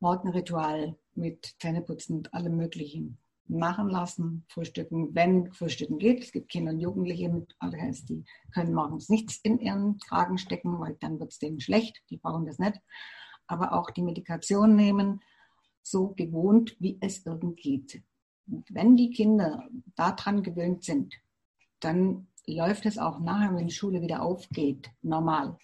Morgenritual 0.00 0.98
mit 1.14 1.54
Zähneputzen 1.60 2.16
und 2.16 2.34
allem 2.34 2.56
Möglichen 2.56 3.18
machen 3.46 3.88
lassen, 3.88 4.44
frühstücken, 4.48 5.14
wenn 5.14 5.52
frühstücken 5.52 6.00
geht. 6.00 6.24
Es 6.24 6.32
gibt 6.32 6.50
Kinder 6.50 6.72
und 6.72 6.80
Jugendliche 6.80 7.28
mit 7.28 7.54
ADHS, 7.60 8.06
die 8.06 8.24
können 8.52 8.74
morgens 8.74 9.08
nichts 9.08 9.38
in 9.44 9.60
ihren 9.60 9.98
Kragen 9.98 10.38
stecken, 10.38 10.80
weil 10.80 10.96
dann 10.98 11.20
wird 11.20 11.30
es 11.30 11.38
denen 11.38 11.60
schlecht. 11.60 12.02
Die 12.10 12.16
brauchen 12.16 12.46
das 12.46 12.58
nicht. 12.58 12.80
Aber 13.46 13.74
auch 13.74 13.90
die 13.90 14.02
Medikation 14.02 14.74
nehmen, 14.74 15.20
so 15.84 16.08
gewohnt, 16.08 16.74
wie 16.80 16.98
es 17.00 17.24
irgend 17.24 17.56
geht. 17.56 18.02
Wenn 18.68 18.96
die 18.96 19.10
Kinder 19.10 19.68
daran 19.96 20.42
gewöhnt 20.42 20.84
sind, 20.84 21.14
dann 21.80 22.28
läuft 22.46 22.86
es 22.86 22.98
auch 22.98 23.20
nachher, 23.20 23.54
wenn 23.54 23.66
die 23.66 23.74
Schule 23.74 24.02
wieder 24.02 24.22
aufgeht, 24.22 24.90
normal. 25.02 25.56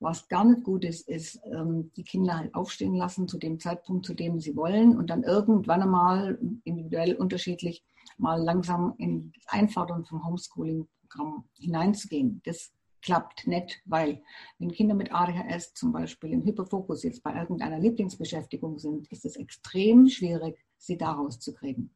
Was 0.00 0.26
gar 0.26 0.44
nicht 0.44 0.64
gut 0.64 0.84
ist, 0.84 1.08
ist 1.08 1.40
ähm, 1.44 1.92
die 1.96 2.02
Kinder 2.02 2.36
halt 2.36 2.54
aufstehen 2.56 2.96
lassen 2.96 3.28
zu 3.28 3.38
dem 3.38 3.60
Zeitpunkt, 3.60 4.04
zu 4.04 4.14
dem 4.14 4.40
sie 4.40 4.56
wollen 4.56 4.96
und 4.96 5.10
dann 5.10 5.22
irgendwann 5.22 5.82
einmal 5.82 6.38
individuell 6.64 7.14
unterschiedlich 7.14 7.84
mal 8.18 8.42
langsam 8.42 8.94
in 8.98 9.32
das 9.32 9.46
Einfordern 9.46 10.04
vom 10.04 10.26
Homeschooling-Programm 10.26 11.44
hineinzugehen. 11.56 12.42
Das 12.44 12.72
klappt 13.00 13.46
nicht, 13.46 13.80
weil 13.84 14.22
wenn 14.58 14.72
Kinder 14.72 14.94
mit 14.94 15.12
ADHS 15.12 15.74
zum 15.74 15.92
Beispiel 15.92 16.30
im 16.30 16.44
Hyperfokus 16.44 17.04
jetzt 17.04 17.22
bei 17.22 17.34
irgendeiner 17.34 17.78
Lieblingsbeschäftigung 17.78 18.78
sind, 18.78 19.06
ist 19.12 19.24
es 19.24 19.36
extrem 19.36 20.08
schwierig, 20.08 20.58
sie 20.86 20.96
da 20.96 21.12
rauszukriegen. 21.12 21.94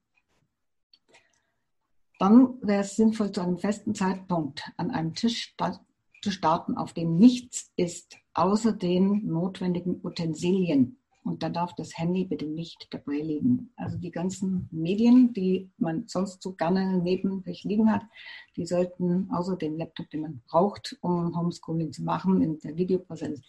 Dann 2.19 2.55
wäre 2.63 2.83
es 2.83 2.97
sinnvoll, 2.97 3.31
zu 3.31 3.43
einem 3.43 3.59
festen 3.59 3.95
Zeitpunkt 3.95 4.63
an 4.77 4.91
einem 4.91 5.15
Tisch 5.15 5.55
zu 6.23 6.31
starten, 6.31 6.77
auf 6.77 6.95
dem 6.95 7.17
nichts 7.17 7.73
ist, 7.77 8.17
außer 8.33 8.73
den 8.73 9.27
notwendigen 9.27 10.01
Utensilien. 10.03 10.99
Und 11.25 11.43
da 11.43 11.49
darf 11.49 11.75
das 11.75 11.99
Handy 11.99 12.25
bitte 12.25 12.47
nicht 12.47 12.87
dabei 12.93 13.19
liegen. 13.19 13.73
Also 13.75 13.99
die 13.99 14.13
ganzen 14.13 14.69
Medien, 14.71 15.33
die 15.33 15.69
man 15.77 16.07
sonst 16.07 16.41
so 16.41 16.53
gerne 16.53 17.03
neben 17.03 17.43
sich 17.43 17.65
liegen 17.65 17.91
hat, 17.91 18.03
die 18.57 18.65
sollten 18.65 19.29
außer 19.33 19.57
dem 19.57 19.77
Laptop, 19.77 20.09
den 20.11 20.21
man 20.21 20.43
braucht, 20.47 20.97
um 21.01 21.37
Homeschooling 21.37 21.93
zu 21.93 22.05
machen, 22.05 22.43
in 22.43 22.61
der 22.61 22.77
Videopräsenz, 22.77 23.43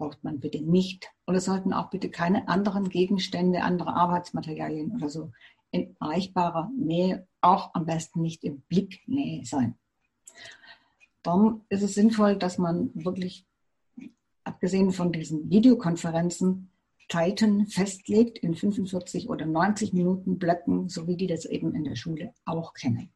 braucht 0.00 0.24
man 0.24 0.40
bitte 0.40 0.62
nicht. 0.62 1.12
Es 1.26 1.44
sollten 1.44 1.74
auch 1.74 1.90
bitte 1.90 2.10
keine 2.10 2.48
anderen 2.48 2.88
Gegenstände, 2.88 3.62
andere 3.62 3.94
Arbeitsmaterialien 3.94 4.96
oder 4.96 5.10
so 5.10 5.30
in 5.70 5.94
erreichbarer 6.00 6.70
Nähe, 6.76 7.28
auch 7.42 7.74
am 7.74 7.84
besten 7.84 8.22
nicht 8.22 8.42
in 8.42 8.62
Blicknähe 8.62 9.44
sein. 9.44 9.76
Darum 11.22 11.60
ist 11.68 11.82
es 11.82 11.94
sinnvoll, 11.94 12.36
dass 12.36 12.56
man 12.56 12.90
wirklich, 12.94 13.46
abgesehen 14.42 14.90
von 14.90 15.12
diesen 15.12 15.50
Videokonferenzen, 15.50 16.70
Zeiten 17.10 17.66
festlegt 17.66 18.38
in 18.38 18.54
45 18.54 19.28
oder 19.28 19.44
90 19.44 19.92
Minuten 19.92 20.38
Blöcken, 20.38 20.88
so 20.88 21.06
wie 21.06 21.16
die 21.16 21.26
das 21.26 21.44
eben 21.44 21.74
in 21.74 21.84
der 21.84 21.96
Schule 21.96 22.32
auch 22.46 22.72
kennen. 22.72 23.10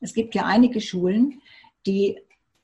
Es 0.00 0.14
gibt 0.14 0.34
ja 0.34 0.46
einige 0.46 0.80
Schulen, 0.80 1.42
die 1.86 2.18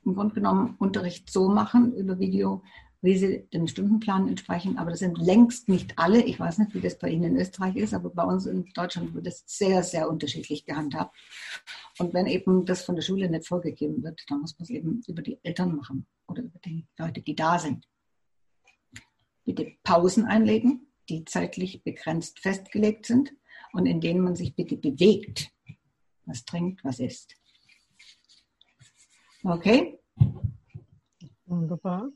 im 0.04 0.14
Grunde 0.14 0.34
genommen 0.34 0.76
Unterricht 0.78 1.30
so 1.30 1.48
machen 1.48 1.92
über 1.94 2.18
Video, 2.18 2.62
wie 3.00 3.16
sie 3.16 3.48
dem 3.52 3.66
Stundenplan 3.68 4.28
entsprechen. 4.28 4.78
Aber 4.78 4.90
das 4.90 4.98
sind 5.00 5.18
längst 5.18 5.68
nicht 5.68 5.98
alle. 5.98 6.22
Ich 6.22 6.40
weiß 6.40 6.58
nicht, 6.58 6.74
wie 6.74 6.80
das 6.80 6.98
bei 6.98 7.10
Ihnen 7.10 7.34
in 7.34 7.36
Österreich 7.36 7.76
ist, 7.76 7.94
aber 7.94 8.10
bei 8.10 8.24
uns 8.24 8.46
in 8.46 8.66
Deutschland 8.74 9.14
wird 9.14 9.26
das 9.26 9.44
sehr, 9.46 9.82
sehr 9.82 10.08
unterschiedlich 10.10 10.64
gehandhabt. 10.64 11.16
Und 11.98 12.12
wenn 12.14 12.26
eben 12.26 12.64
das 12.64 12.82
von 12.82 12.96
der 12.96 13.02
Schule 13.02 13.30
nicht 13.30 13.46
vorgegeben 13.46 14.02
wird, 14.02 14.22
dann 14.28 14.40
muss 14.40 14.58
man 14.58 14.64
es 14.64 14.70
eben 14.70 15.02
über 15.06 15.22
die 15.22 15.38
Eltern 15.42 15.76
machen 15.76 16.06
oder 16.26 16.42
über 16.42 16.58
die 16.64 16.86
Leute, 16.98 17.22
die 17.22 17.36
da 17.36 17.58
sind. 17.58 17.88
Bitte 19.44 19.72
Pausen 19.82 20.24
einlegen, 20.24 20.88
die 21.08 21.24
zeitlich 21.24 21.82
begrenzt 21.82 22.40
festgelegt 22.40 23.06
sind 23.06 23.32
und 23.72 23.86
in 23.86 24.00
denen 24.00 24.20
man 24.20 24.36
sich 24.36 24.54
bitte 24.54 24.76
bewegt. 24.76 25.50
Was 26.26 26.44
trinkt, 26.44 26.84
was 26.84 26.98
isst. 26.98 27.34
Okay? 29.42 29.98
Wunderbar. 31.46 32.10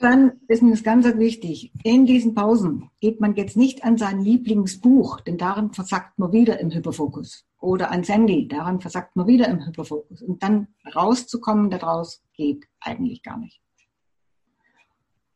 Dann 0.00 0.40
ist 0.46 0.62
mir 0.62 0.70
das 0.70 0.84
ganz 0.84 1.04
wichtig. 1.06 1.72
In 1.82 2.06
diesen 2.06 2.34
Pausen 2.34 2.90
geht 3.00 3.20
man 3.20 3.34
jetzt 3.34 3.56
nicht 3.56 3.82
an 3.82 3.98
sein 3.98 4.20
Lieblingsbuch, 4.20 5.20
denn 5.20 5.38
daran 5.38 5.72
versackt 5.72 6.18
man 6.18 6.30
wieder 6.30 6.60
im 6.60 6.70
Hyperfokus. 6.70 7.44
Oder 7.60 7.90
ans 7.90 8.08
Handy, 8.08 8.46
daran 8.46 8.80
versackt 8.80 9.16
man 9.16 9.26
wieder 9.26 9.48
im 9.48 9.66
Hyperfokus. 9.66 10.22
Und 10.22 10.42
dann 10.44 10.68
rauszukommen 10.94 11.70
daraus 11.70 12.22
geht 12.34 12.66
eigentlich 12.80 13.24
gar 13.24 13.38
nicht. 13.38 13.60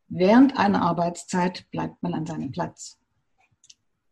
Während 0.07 0.57
einer 0.57 0.83
Arbeitszeit 0.83 1.69
bleibt 1.73 2.01
man 2.03 2.15
an 2.15 2.27
seinem 2.27 2.53
Platz. 2.53 3.01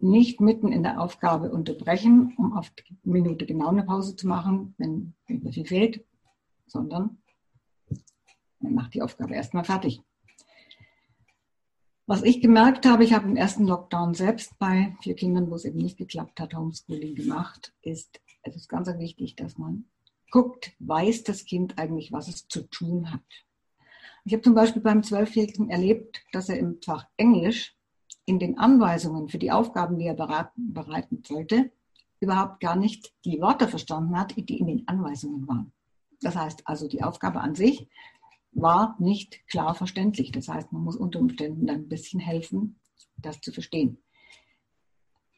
Nicht 0.00 0.40
mitten 0.40 0.72
in 0.72 0.82
der 0.82 1.00
Aufgabe 1.00 1.52
unterbrechen, 1.52 2.34
um 2.38 2.54
auf 2.54 2.70
die 2.70 2.96
Minute 3.04 3.46
genau 3.46 3.68
eine 3.68 3.84
Pause 3.84 4.16
zu 4.16 4.26
machen, 4.26 4.74
wenn 4.78 5.14
viel 5.52 5.66
fehlt, 5.66 6.04
sondern 6.66 7.18
man 8.58 8.74
macht 8.74 8.94
die 8.94 9.02
Aufgabe 9.02 9.34
erstmal 9.34 9.64
fertig. 9.64 10.02
Was 12.10 12.24
ich 12.24 12.40
gemerkt 12.40 12.86
habe, 12.86 13.04
ich 13.04 13.12
habe 13.12 13.28
im 13.28 13.36
ersten 13.36 13.68
Lockdown 13.68 14.14
selbst 14.14 14.58
bei 14.58 14.96
vier 15.00 15.14
Kindern, 15.14 15.48
wo 15.48 15.54
es 15.54 15.64
eben 15.64 15.78
nicht 15.78 15.96
geklappt 15.96 16.40
hat, 16.40 16.56
Homeschooling 16.56 17.14
gemacht, 17.14 17.72
ist, 17.82 18.20
es 18.42 18.56
ist 18.56 18.68
ganz 18.68 18.88
wichtig, 18.98 19.36
dass 19.36 19.58
man 19.58 19.84
guckt, 20.32 20.72
weiß 20.80 21.22
das 21.22 21.44
Kind 21.44 21.78
eigentlich, 21.78 22.10
was 22.10 22.26
es 22.26 22.48
zu 22.48 22.62
tun 22.62 23.12
hat. 23.12 23.22
Ich 24.24 24.32
habe 24.32 24.42
zum 24.42 24.56
Beispiel 24.56 24.82
beim 24.82 25.04
Zwölfjährigen 25.04 25.70
erlebt, 25.70 26.24
dass 26.32 26.48
er 26.48 26.58
im 26.58 26.78
Fach 26.84 27.06
Englisch 27.16 27.76
in 28.24 28.40
den 28.40 28.58
Anweisungen 28.58 29.28
für 29.28 29.38
die 29.38 29.52
Aufgaben, 29.52 29.96
die 29.96 30.06
er 30.06 30.14
bereiten 30.56 31.22
sollte, 31.24 31.70
überhaupt 32.18 32.58
gar 32.58 32.74
nicht 32.74 33.14
die 33.24 33.40
Worte 33.40 33.68
verstanden 33.68 34.18
hat, 34.18 34.34
die 34.36 34.58
in 34.58 34.66
den 34.66 34.88
Anweisungen 34.88 35.46
waren. 35.46 35.70
Das 36.20 36.34
heißt 36.34 36.62
also, 36.66 36.88
die 36.88 37.04
Aufgabe 37.04 37.40
an 37.40 37.54
sich 37.54 37.88
war 38.52 38.96
nicht 38.98 39.46
klar 39.48 39.74
verständlich. 39.74 40.32
Das 40.32 40.48
heißt, 40.48 40.72
man 40.72 40.82
muss 40.82 40.96
unter 40.96 41.20
Umständen 41.20 41.66
dann 41.66 41.82
ein 41.82 41.88
bisschen 41.88 42.20
helfen, 42.20 42.78
das 43.16 43.40
zu 43.40 43.52
verstehen. 43.52 43.98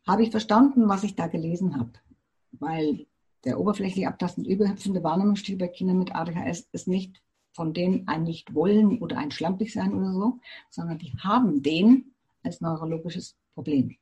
Habe 0.07 0.23
ich 0.23 0.31
verstanden, 0.31 0.89
was 0.89 1.05
ich 1.05 1.15
da 1.15 1.27
gelesen 1.27 1.79
habe? 1.79 1.93
Weil 2.53 3.07
der 3.45 3.61
oberflächlich 3.61 4.07
abtastend 4.07 4.47
überhüpfende 4.47 5.03
Wahrnehmungsstil 5.03 5.57
bei 5.57 5.69
Kindern 5.69 5.99
mit 5.99 6.15
ADHS 6.15 6.69
ist 6.73 6.89
nicht 6.89 7.23
von 7.55 7.75
denen 7.75 8.09
ein 8.09 8.23
Nicht-Wollen 8.23 8.99
oder 8.99 9.19
ein 9.19 9.31
Schlampig 9.31 9.73
sein 9.73 9.95
oder 9.95 10.13
so, 10.13 10.39
sondern 10.71 10.99
die 10.99 11.13
haben 11.19 11.63
den 11.63 12.15
als 12.43 12.61
neurologisches 12.61 13.37
Problem. 13.55 13.97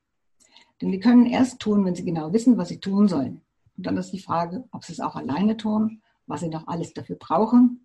Denn 0.81 0.91
die 0.91 0.99
können 0.99 1.25
erst 1.25 1.59
tun, 1.59 1.83
wenn 1.85 1.95
sie 1.95 2.05
genau 2.05 2.31
wissen, 2.33 2.57
was 2.57 2.69
sie 2.69 2.79
tun 2.79 3.07
sollen. 3.07 3.41
Und 3.77 3.85
dann 3.85 3.97
ist 3.97 4.11
die 4.11 4.19
Frage, 4.19 4.67
ob 4.71 4.85
sie 4.85 4.93
es 4.93 4.99
auch 4.99 5.15
alleine 5.15 5.57
tun, 5.57 6.01
was 6.27 6.41
sie 6.41 6.49
noch 6.49 6.67
alles 6.67 6.93
dafür 6.93 7.17
brauchen 7.17 7.80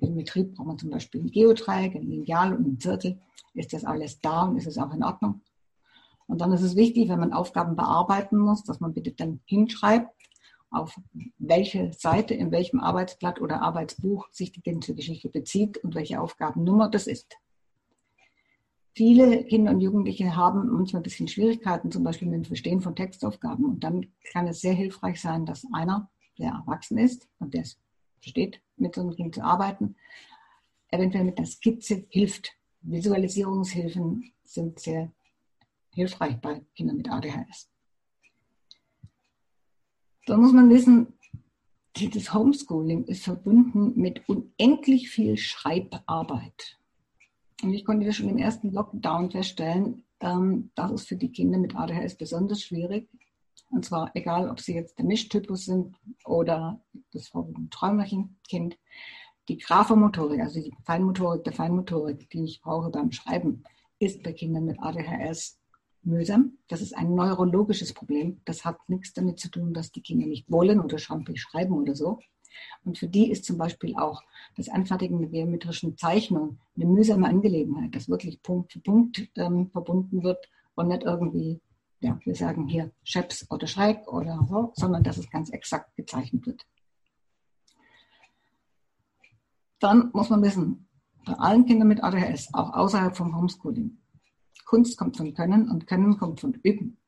im 0.00 0.14
Betrieb 0.14 0.54
braucht 0.54 0.66
man 0.66 0.78
zum 0.78 0.90
Beispiel 0.90 1.22
ein 1.22 1.30
Geodreieck, 1.30 1.94
ein 1.94 2.02
Lineal 2.02 2.54
und 2.54 2.66
ein 2.66 2.80
Zirkel. 2.80 3.20
Ist 3.54 3.72
das 3.72 3.84
alles 3.84 4.20
da 4.20 4.44
und 4.44 4.56
ist 4.56 4.66
es 4.66 4.78
auch 4.78 4.92
in 4.94 5.04
Ordnung? 5.04 5.42
Und 6.26 6.40
dann 6.40 6.52
ist 6.52 6.62
es 6.62 6.76
wichtig, 6.76 7.08
wenn 7.08 7.20
man 7.20 7.32
Aufgaben 7.32 7.76
bearbeiten 7.76 8.38
muss, 8.38 8.64
dass 8.64 8.80
man 8.80 8.94
bitte 8.94 9.12
dann 9.12 9.40
hinschreibt 9.44 10.10
auf 10.70 10.98
welche 11.38 11.92
Seite, 11.92 12.34
in 12.34 12.50
welchem 12.50 12.80
Arbeitsblatt 12.80 13.40
oder 13.40 13.60
Arbeitsbuch 13.60 14.28
sich 14.30 14.52
die 14.52 14.62
Geschichte 14.62 15.28
bezieht 15.28 15.76
und 15.84 15.94
welche 15.94 16.20
Aufgabennummer 16.20 16.88
das 16.88 17.06
ist. 17.06 17.36
Viele 18.94 19.44
Kinder 19.44 19.72
und 19.72 19.80
Jugendliche 19.80 20.36
haben 20.36 20.68
manchmal 20.70 21.00
ein 21.00 21.04
bisschen 21.04 21.28
Schwierigkeiten, 21.28 21.90
zum 21.90 22.04
Beispiel 22.04 22.28
mit 22.28 22.36
dem 22.36 22.44
Verstehen 22.44 22.80
von 22.82 22.94
Textaufgaben. 22.94 23.64
Und 23.64 23.84
dann 23.84 24.06
kann 24.32 24.46
es 24.48 24.60
sehr 24.60 24.74
hilfreich 24.74 25.20
sein, 25.20 25.46
dass 25.46 25.66
einer, 25.72 26.10
der 26.38 26.50
erwachsen 26.50 26.98
ist 26.98 27.28
und 27.38 27.54
der 27.54 27.62
es 27.62 27.78
versteht, 28.22 28.60
mit 28.76 28.94
so 28.94 29.02
einem 29.02 29.14
Kind 29.14 29.34
zu 29.34 29.42
arbeiten, 29.42 29.96
eventuell 30.88 31.24
mit 31.24 31.38
der 31.38 31.46
Skizze 31.46 32.04
hilft. 32.08 32.52
Visualisierungshilfen 32.82 34.32
sind 34.44 34.78
sehr 34.80 35.12
hilfreich 35.94 36.36
bei 36.40 36.62
Kindern 36.74 36.96
mit 36.96 37.10
ADHS. 37.10 37.68
Da 40.26 40.36
muss 40.36 40.52
man 40.52 40.70
wissen, 40.70 41.14
dieses 41.96 42.32
Homeschooling 42.32 43.04
ist 43.04 43.24
verbunden 43.24 43.92
mit 44.00 44.28
unendlich 44.28 45.10
viel 45.10 45.36
Schreibarbeit. 45.36 46.78
Und 47.62 47.74
ich 47.74 47.84
konnte 47.84 48.06
das 48.06 48.16
schon 48.16 48.28
im 48.28 48.38
ersten 48.38 48.72
Lockdown 48.72 49.30
feststellen, 49.30 50.04
ähm, 50.20 50.70
das 50.74 50.90
ist 50.92 51.08
für 51.08 51.16
die 51.16 51.30
Kinder 51.30 51.58
mit 51.58 51.76
ADHS 51.76 52.16
besonders 52.16 52.62
schwierig. 52.62 53.08
Und 53.70 53.84
zwar 53.84 54.10
egal, 54.14 54.50
ob 54.50 54.60
sie 54.60 54.74
jetzt 54.74 54.98
der 54.98 55.04
Mischtypus 55.04 55.64
sind 55.64 55.96
oder 56.24 56.80
das 57.12 57.32
Träumerchen-Kind. 57.70 58.78
Die 59.48 59.58
Graphomotorik, 59.58 60.40
also 60.40 60.60
die 60.60 60.74
Feinmotorik 60.84 61.42
der 61.44 61.52
Feinmotorik, 61.52 62.30
die 62.30 62.44
ich 62.44 62.60
brauche 62.60 62.90
beim 62.90 63.10
Schreiben, 63.10 63.64
ist 63.98 64.22
bei 64.22 64.32
Kindern 64.32 64.66
mit 64.66 64.80
ADHS 64.80 65.58
mühsam. 66.02 66.58
Das 66.68 66.80
ist 66.80 66.96
ein 66.96 67.14
neurologisches 67.14 67.92
Problem. 67.92 68.40
Das 68.44 68.64
hat 68.64 68.78
nichts 68.88 69.14
damit 69.14 69.40
zu 69.40 69.48
tun, 69.48 69.72
dass 69.74 69.92
die 69.92 70.02
Kinder 70.02 70.26
nicht 70.26 70.50
wollen 70.50 70.80
oder 70.80 70.98
schrampelig 70.98 71.40
schreiben 71.40 71.74
oder 71.74 71.94
so. 71.94 72.18
Und 72.84 72.98
für 72.98 73.08
die 73.08 73.30
ist 73.30 73.44
zum 73.44 73.56
Beispiel 73.58 73.96
auch 73.96 74.22
das 74.56 74.68
Anfertigen 74.68 75.20
der 75.20 75.30
geometrischen 75.30 75.96
Zeichnung 75.96 76.58
eine 76.76 76.86
mühsame 76.86 77.26
Angelegenheit, 77.26 77.94
das 77.94 78.08
wirklich 78.08 78.42
Punkt 78.42 78.72
für 78.72 78.80
Punkt 78.80 79.28
ähm, 79.36 79.70
verbunden 79.70 80.22
wird 80.22 80.48
und 80.74 80.88
nicht 80.88 81.02
irgendwie, 81.04 81.60
ja, 82.02 82.18
wir 82.24 82.34
sagen 82.34 82.66
hier 82.66 82.90
Scheps 83.04 83.48
oder 83.50 83.66
Schreck 83.66 84.06
oder 84.08 84.44
so, 84.48 84.72
sondern 84.74 85.04
dass 85.04 85.18
es 85.18 85.30
ganz 85.30 85.50
exakt 85.50 85.94
gezeichnet 85.96 86.44
wird. 86.46 86.66
Dann 89.78 90.10
muss 90.12 90.28
man 90.28 90.42
wissen, 90.42 90.88
bei 91.24 91.34
allen 91.34 91.64
Kindern 91.64 91.88
mit 91.88 92.02
ADHS, 92.02 92.52
auch 92.54 92.72
außerhalb 92.74 93.16
vom 93.16 93.36
Homeschooling, 93.36 93.98
Kunst 94.64 94.98
kommt 94.98 95.16
von 95.16 95.32
Können 95.34 95.70
und 95.70 95.86
Können 95.86 96.18
kommt 96.18 96.40
von 96.40 96.54
Üben. 96.62 96.98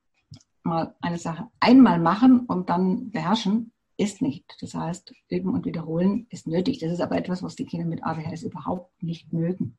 Mal 0.63 0.95
eine 1.01 1.19
Sache 1.19 1.49
einmal 1.61 1.99
machen 1.99 2.41
und 2.47 2.71
dann 2.71 3.11
beherrschen, 3.11 3.73
ist 3.97 4.23
nicht. 4.23 4.57
Das 4.61 4.75
heißt, 4.75 5.13
üben 5.29 5.55
und 5.55 5.67
wiederholen 5.67 6.27
ist 6.31 6.47
nötig. 6.47 6.79
Das 6.79 6.93
ist 6.93 7.01
aber 7.01 7.17
etwas, 7.17 7.43
was 7.43 7.57
die 7.57 7.67
Kinder 7.67 7.87
mit 7.87 8.05
ADHS 8.05 8.43
überhaupt 8.43 9.03
nicht 9.03 9.33
mögen. 9.33 9.77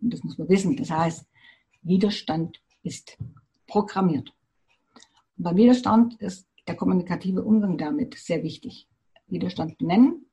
Und 0.00 0.12
das 0.12 0.22
muss 0.22 0.38
man 0.38 0.48
wissen. 0.48 0.76
Das 0.76 0.90
heißt, 0.90 1.26
Widerstand 1.82 2.62
ist 2.82 3.18
programmiert. 3.66 4.32
Beim 5.36 5.56
Widerstand 5.56 6.14
ist 6.20 6.48
der 6.66 6.76
kommunikative 6.76 7.42
Umgang 7.42 7.78
damit 7.78 8.14
sehr 8.14 8.42
wichtig. 8.42 8.88
Widerstand 9.26 9.78
benennen, 9.78 10.26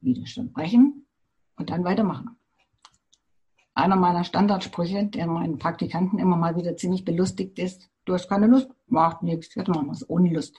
Widerstand 0.00 0.52
brechen 0.52 1.06
und 1.56 1.70
dann 1.70 1.84
weitermachen. 1.84 2.36
Einer 3.74 3.96
meiner 3.96 4.24
Standardsprüche, 4.24 5.06
der 5.06 5.26
meinen 5.26 5.58
Praktikanten 5.58 6.18
immer 6.18 6.36
mal 6.36 6.56
wieder 6.56 6.76
ziemlich 6.76 7.04
belustigt 7.04 7.58
ist, 7.58 7.90
du 8.04 8.14
hast 8.14 8.28
keine 8.28 8.46
Lust, 8.46 8.70
macht 8.86 9.22
nichts, 9.22 9.54
jetzt 9.54 9.68
machen 9.68 9.86
wir 9.86 9.92
es 9.92 10.08
ohne 10.08 10.32
Lust. 10.32 10.58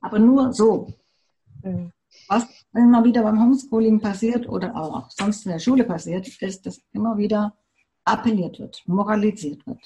Aber 0.00 0.18
nur 0.18 0.52
so. 0.52 0.94
Mhm. 1.62 1.92
Was 2.28 2.66
immer 2.74 3.04
wieder 3.04 3.22
beim 3.22 3.40
Homeschooling 3.40 4.00
passiert 4.00 4.48
oder 4.48 4.74
auch 4.74 5.10
sonst 5.10 5.46
in 5.46 5.52
der 5.52 5.58
Schule 5.58 5.84
passiert, 5.84 6.26
ist, 6.42 6.66
dass 6.66 6.82
immer 6.92 7.16
wieder 7.16 7.56
appelliert 8.04 8.58
wird, 8.58 8.82
moralisiert 8.86 9.66
wird. 9.66 9.84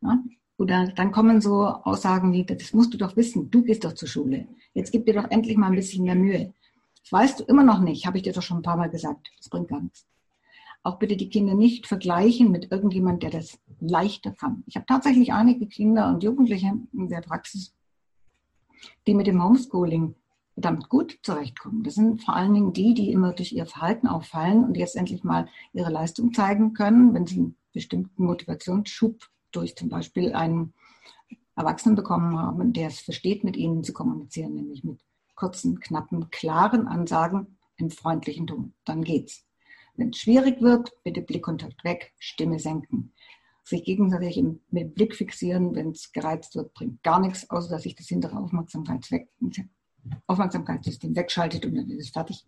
Ja? 0.00 0.18
Oder 0.62 0.86
dann 0.86 1.10
kommen 1.10 1.40
so 1.40 1.66
Aussagen 1.66 2.32
wie, 2.32 2.44
das 2.44 2.72
musst 2.72 2.94
du 2.94 2.96
doch 2.96 3.16
wissen, 3.16 3.50
du 3.50 3.64
gehst 3.64 3.82
doch 3.82 3.94
zur 3.94 4.06
Schule. 4.06 4.46
Jetzt 4.74 4.92
gib 4.92 5.06
dir 5.06 5.14
doch 5.14 5.28
endlich 5.28 5.56
mal 5.56 5.66
ein 5.66 5.74
bisschen 5.74 6.04
mehr 6.04 6.14
Mühe. 6.14 6.54
Das 7.02 7.10
weißt 7.10 7.40
du 7.40 7.44
immer 7.46 7.64
noch 7.64 7.80
nicht, 7.80 8.06
habe 8.06 8.18
ich 8.18 8.22
dir 8.22 8.32
doch 8.32 8.42
schon 8.42 8.58
ein 8.58 8.62
paar 8.62 8.76
Mal 8.76 8.88
gesagt. 8.88 9.32
Das 9.38 9.48
bringt 9.48 9.66
gar 9.66 9.80
nichts. 9.80 10.06
Auch 10.84 11.00
bitte 11.00 11.16
die 11.16 11.28
Kinder 11.28 11.54
nicht 11.54 11.88
vergleichen 11.88 12.52
mit 12.52 12.70
irgendjemand, 12.70 13.24
der 13.24 13.30
das 13.30 13.58
leichter 13.80 14.30
kann. 14.30 14.62
Ich 14.68 14.76
habe 14.76 14.86
tatsächlich 14.86 15.32
einige 15.32 15.66
Kinder 15.66 16.08
und 16.08 16.22
Jugendliche 16.22 16.78
in 16.92 17.08
der 17.08 17.22
Praxis, 17.22 17.74
die 19.08 19.14
mit 19.14 19.26
dem 19.26 19.42
Homeschooling 19.42 20.14
verdammt 20.54 20.88
gut 20.88 21.18
zurechtkommen. 21.24 21.82
Das 21.82 21.96
sind 21.96 22.22
vor 22.22 22.36
allen 22.36 22.54
Dingen 22.54 22.72
die, 22.72 22.94
die 22.94 23.10
immer 23.10 23.32
durch 23.32 23.52
ihr 23.52 23.66
Verhalten 23.66 24.06
auffallen 24.06 24.62
und 24.62 24.76
jetzt 24.76 24.94
endlich 24.94 25.24
mal 25.24 25.48
ihre 25.72 25.90
Leistung 25.90 26.32
zeigen 26.32 26.72
können, 26.72 27.14
wenn 27.14 27.26
sie 27.26 27.38
einen 27.38 27.56
bestimmten 27.72 28.24
Motivationsschub 28.24 29.28
durch 29.52 29.76
zum 29.76 29.88
Beispiel 29.88 30.34
einen 30.34 30.74
Erwachsenen 31.54 31.96
bekommen 31.96 32.38
haben, 32.38 32.72
der 32.72 32.88
es 32.88 33.00
versteht, 33.00 33.44
mit 33.44 33.56
ihnen 33.56 33.84
zu 33.84 33.92
kommunizieren, 33.92 34.54
nämlich 34.54 34.84
mit 34.84 35.00
kurzen, 35.34 35.80
knappen, 35.80 36.30
klaren 36.30 36.86
Ansagen 36.86 37.58
im 37.76 37.90
freundlichen 37.90 38.46
Ton. 38.46 38.74
Dann 38.84 39.04
geht's. 39.04 39.44
Wenn 39.94 40.10
es 40.10 40.18
schwierig 40.18 40.60
wird, 40.62 40.92
bitte 41.04 41.20
Blickkontakt 41.20 41.84
weg, 41.84 42.14
Stimme 42.18 42.58
senken 42.58 43.12
sich 43.64 43.84
gegenseitig 43.84 44.42
mit 44.70 44.94
Blick 44.94 45.14
fixieren, 45.14 45.74
wenn 45.74 45.90
es 45.90 46.12
gereizt 46.12 46.56
wird, 46.56 46.74
bringt 46.74 47.02
gar 47.02 47.20
nichts, 47.20 47.48
außer 47.50 47.70
dass 47.70 47.82
sich 47.82 47.94
das 47.94 48.06
hintere 48.06 48.36
Aufmerksamkeitsweg, 48.36 49.28
Aufmerksamkeitssystem 50.26 51.14
wegschaltet 51.14 51.64
und 51.64 51.76
dann 51.76 51.88
ist 51.90 52.06
es 52.06 52.10
fertig. 52.10 52.44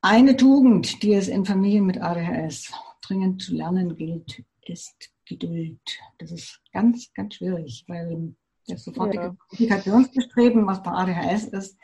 Eine 0.00 0.36
Tugend, 0.36 1.02
die 1.02 1.14
es 1.14 1.26
in 1.26 1.44
Familien 1.44 1.84
mit 1.84 2.00
ADHS 2.00 2.72
dringend 3.02 3.42
zu 3.42 3.54
lernen 3.54 3.96
gilt, 3.96 4.44
ist 4.68 5.12
Geduld. 5.26 5.80
Das 6.18 6.30
ist 6.30 6.60
ganz, 6.72 7.12
ganz 7.14 7.34
schwierig, 7.34 7.84
weil 7.88 8.34
das 8.66 8.84
sofortige 8.84 9.22
ja. 9.22 9.36
Kommunikationsbestreben, 9.48 10.66
was 10.66 10.82
bei 10.82 10.90
ADHS 10.90 11.44
ist, 11.48 11.78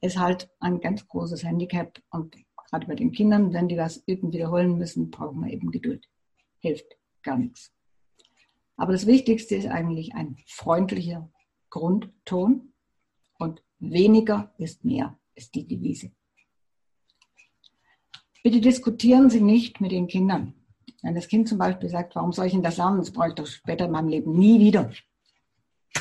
ist 0.00 0.18
halt 0.18 0.50
ein 0.60 0.80
ganz 0.80 1.06
großes 1.06 1.44
Handicap. 1.44 2.00
Und 2.10 2.36
gerade 2.70 2.86
bei 2.86 2.94
den 2.94 3.12
Kindern, 3.12 3.52
wenn 3.52 3.68
die 3.68 3.76
das 3.76 4.02
üben, 4.06 4.32
wiederholen 4.32 4.78
müssen, 4.78 5.10
brauchen 5.10 5.44
wir 5.44 5.52
eben 5.52 5.70
Geduld 5.70 6.08
hilft 6.60 6.96
gar 7.22 7.38
nichts. 7.38 7.72
Aber 8.76 8.92
das 8.92 9.06
Wichtigste 9.06 9.56
ist 9.56 9.66
eigentlich 9.66 10.14
ein 10.14 10.36
freundlicher 10.46 11.30
Grundton 11.70 12.72
und 13.38 13.62
weniger 13.78 14.54
ist 14.58 14.84
mehr, 14.84 15.18
ist 15.34 15.54
die 15.54 15.66
Devise. 15.66 16.12
Bitte 18.42 18.60
diskutieren 18.60 19.30
Sie 19.30 19.40
nicht 19.40 19.80
mit 19.80 19.92
den 19.92 20.06
Kindern. 20.06 20.54
Wenn 21.02 21.14
das 21.14 21.28
Kind 21.28 21.48
zum 21.48 21.58
Beispiel 21.58 21.88
sagt, 21.88 22.16
warum 22.16 22.32
soll 22.32 22.46
ich 22.46 22.52
denn 22.52 22.62
das 22.62 22.76
lernen? 22.76 22.98
Das 22.98 23.12
brauche 23.12 23.28
ich 23.28 23.34
doch 23.34 23.46
später 23.46 23.84
in 23.84 23.92
meinem 23.92 24.08
Leben 24.08 24.32
nie 24.32 24.58
wieder. 24.58 24.90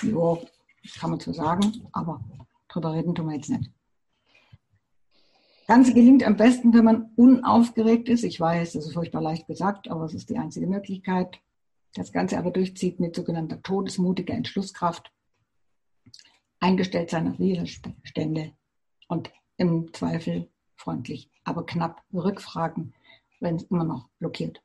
Jo, 0.02 0.42
das 0.84 0.94
kann 0.94 1.12
man 1.12 1.20
so 1.20 1.34
sagen, 1.34 1.88
aber 1.92 2.20
drüber 2.68 2.94
reden 2.94 3.14
tun 3.14 3.28
wir 3.28 3.36
jetzt 3.36 3.50
nicht. 3.50 3.72
Ganze 5.68 5.94
gelingt 5.94 6.24
am 6.24 6.38
besten, 6.38 6.74
wenn 6.74 6.86
man 6.86 7.12
unaufgeregt 7.16 8.08
ist. 8.08 8.24
Ich 8.24 8.40
weiß, 8.40 8.74
das 8.74 8.86
ist 8.86 8.94
furchtbar 8.94 9.22
leicht 9.22 9.48
gesagt, 9.48 9.90
aber 9.90 10.06
es 10.06 10.14
ist 10.14 10.30
die 10.30 10.38
einzige 10.38 10.66
Möglichkeit. 10.66 11.40
Das 11.94 12.14
Ganze 12.14 12.38
aber 12.38 12.52
durchzieht 12.52 13.00
mit 13.00 13.16
sogenannter 13.16 13.62
todesmutiger 13.62 14.34
Entschlusskraft. 14.34 15.12
Eingestellt 16.60 17.10
sein 17.10 17.28
auf 17.32 17.40
Widerstände 17.40 18.54
und 19.10 19.30
im 19.58 19.94
Zweifel 19.94 20.50
freundlich, 20.76 21.30
aber 21.44 21.66
knapp 21.66 22.04
rückfragen, 22.14 22.94
wenn 23.40 23.58
es 23.58 23.64
immer 23.64 23.84
noch 23.84 24.08
blockiert. 24.20 24.62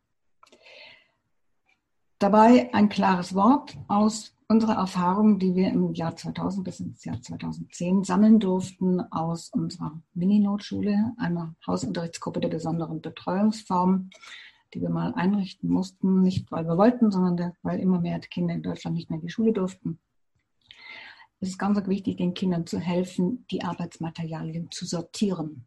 Dabei 2.23 2.73
ein 2.73 2.89
klares 2.89 3.35
Wort 3.35 3.77
aus 3.89 4.33
unsere 4.47 4.75
Erfahrungen, 4.75 5.41
die 5.41 5.57
wir 5.57 5.71
im 5.71 5.93
Jahr 5.93 6.15
2000 6.15 6.63
bis 6.63 6.79
ins 6.79 7.05
Jahr 7.05 7.21
2010 7.21 8.05
sammeln 8.05 8.39
durften 8.39 9.01
aus 9.11 9.49
unserer 9.49 10.01
Mini-Notschule, 10.15 11.15
einer 11.19 11.57
Hausunterrichtsgruppe 11.67 12.39
der 12.39 12.49
besonderen 12.49 13.01
Betreuungsform, 13.01 14.11
die 14.73 14.81
wir 14.81 14.91
mal 14.91 15.13
einrichten 15.15 15.69
mussten, 15.69 16.23
nicht 16.23 16.49
weil 16.53 16.65
wir 16.65 16.79
wollten, 16.79 17.11
sondern 17.11 17.55
weil 17.63 17.81
immer 17.81 18.01
mehr 18.01 18.21
Kinder 18.21 18.55
in 18.55 18.63
Deutschland 18.63 18.95
nicht 18.95 19.11
mehr 19.11 19.19
in 19.19 19.27
die 19.27 19.33
Schule 19.33 19.53
durften. 19.53 19.99
Es 21.41 21.49
ist 21.49 21.59
ganz 21.59 21.85
wichtig, 21.89 22.19
den 22.19 22.35
Kindern 22.35 22.69
zu 22.69 22.79
helfen, 22.79 23.47
die 23.51 23.65
Arbeitsmaterialien 23.65 24.71
zu 24.71 24.87
sortieren. 24.87 25.67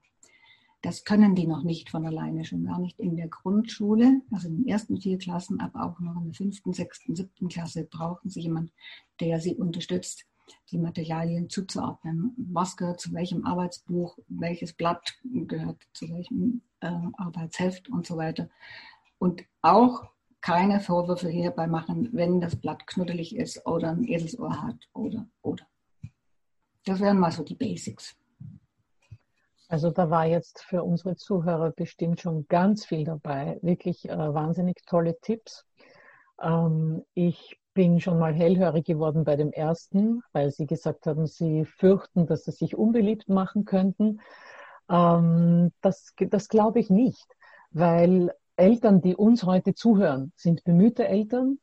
Das 0.85 1.03
können 1.03 1.33
die 1.33 1.47
noch 1.47 1.63
nicht 1.63 1.89
von 1.89 2.05
alleine, 2.05 2.45
schon 2.45 2.63
gar 2.65 2.77
nicht 2.77 2.99
in 2.99 3.15
der 3.15 3.27
Grundschule, 3.27 4.21
also 4.31 4.47
in 4.49 4.57
den 4.57 4.67
ersten 4.67 5.01
vier 5.01 5.17
Klassen, 5.17 5.59
aber 5.59 5.83
auch 5.83 5.99
noch 5.99 6.15
in 6.17 6.25
der 6.25 6.35
fünften, 6.35 6.73
sechsten, 6.73 7.15
siebten 7.15 7.47
Klasse 7.47 7.85
brauchen 7.85 8.29
sie 8.29 8.41
jemanden, 8.41 8.71
der 9.19 9.39
sie 9.39 9.55
unterstützt, 9.55 10.27
die 10.69 10.77
Materialien 10.77 11.49
zuzuordnen. 11.49 12.35
Was 12.37 12.77
gehört 12.77 13.01
zu 13.01 13.11
welchem 13.13 13.47
Arbeitsbuch, 13.47 14.19
welches 14.27 14.73
Blatt 14.73 15.15
gehört 15.23 15.81
zu 15.91 16.07
welchem 16.07 16.61
äh, 16.81 16.91
Arbeitsheft 17.13 17.89
und 17.89 18.05
so 18.05 18.17
weiter. 18.17 18.47
Und 19.17 19.43
auch 19.63 20.03
keine 20.39 20.81
Vorwürfe 20.81 21.29
hierbei 21.29 21.65
machen, 21.65 22.09
wenn 22.11 22.39
das 22.39 22.57
Blatt 22.57 22.85
knuddelig 22.85 23.35
ist 23.35 23.65
oder 23.65 23.89
ein 23.89 24.03
Eselsohr 24.03 24.61
hat 24.61 24.77
oder, 24.93 25.25
oder. 25.41 25.65
Das 26.83 26.99
wären 26.99 27.17
mal 27.17 27.31
so 27.31 27.41
die 27.41 27.55
Basics. 27.55 28.15
Also 29.67 29.89
da 29.89 30.09
war 30.09 30.25
jetzt 30.25 30.61
für 30.63 30.83
unsere 30.83 31.15
Zuhörer 31.15 31.71
bestimmt 31.71 32.21
schon 32.21 32.47
ganz 32.47 32.85
viel 32.85 33.03
dabei. 33.03 33.57
Wirklich 33.61 34.07
äh, 34.07 34.17
wahnsinnig 34.17 34.85
tolle 34.85 35.19
Tipps. 35.21 35.65
Ähm, 36.41 37.03
ich 37.13 37.59
bin 37.73 37.99
schon 37.99 38.19
mal 38.19 38.33
hellhörig 38.33 38.85
geworden 38.85 39.23
bei 39.23 39.35
dem 39.35 39.51
ersten, 39.51 40.21
weil 40.31 40.51
Sie 40.51 40.65
gesagt 40.65 41.07
haben, 41.07 41.27
Sie 41.27 41.65
fürchten, 41.65 42.25
dass 42.27 42.45
Sie 42.45 42.51
sich 42.51 42.75
unbeliebt 42.75 43.27
machen 43.27 43.65
könnten. 43.65 44.21
Ähm, 44.89 45.71
das 45.81 46.13
das 46.17 46.47
glaube 46.47 46.79
ich 46.79 46.89
nicht, 46.89 47.27
weil 47.71 48.31
Eltern, 48.55 49.01
die 49.01 49.15
uns 49.15 49.43
heute 49.43 49.73
zuhören, 49.73 50.31
sind 50.35 50.63
bemühte 50.63 51.07
Eltern, 51.07 51.59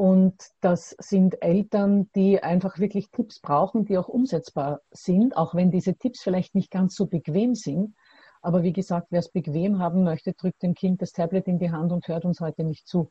und 0.00 0.34
das 0.62 0.96
sind 0.98 1.42
Eltern, 1.42 2.08
die 2.14 2.42
einfach 2.42 2.78
wirklich 2.78 3.10
Tipps 3.10 3.38
brauchen, 3.38 3.84
die 3.84 3.98
auch 3.98 4.08
umsetzbar 4.08 4.80
sind, 4.90 5.36
auch 5.36 5.54
wenn 5.54 5.70
diese 5.70 5.94
Tipps 5.94 6.22
vielleicht 6.22 6.54
nicht 6.54 6.70
ganz 6.70 6.94
so 6.94 7.04
bequem 7.04 7.54
sind. 7.54 7.94
Aber 8.40 8.62
wie 8.62 8.72
gesagt, 8.72 9.08
wer 9.10 9.18
es 9.18 9.28
bequem 9.28 9.78
haben 9.78 10.02
möchte, 10.02 10.32
drückt 10.32 10.62
dem 10.62 10.72
Kind 10.72 11.02
das 11.02 11.12
Tablet 11.12 11.46
in 11.48 11.58
die 11.58 11.70
Hand 11.70 11.92
und 11.92 12.08
hört 12.08 12.24
uns 12.24 12.40
heute 12.40 12.64
nicht 12.64 12.88
zu. 12.88 13.10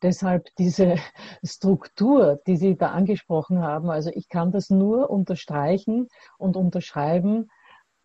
Deshalb 0.00 0.46
diese 0.58 0.94
Struktur, 1.44 2.40
die 2.46 2.54
Sie 2.54 2.76
da 2.76 2.92
angesprochen 2.92 3.60
haben, 3.60 3.90
also 3.90 4.12
ich 4.14 4.28
kann 4.28 4.52
das 4.52 4.70
nur 4.70 5.10
unterstreichen 5.10 6.06
und 6.38 6.56
unterschreiben, 6.56 7.48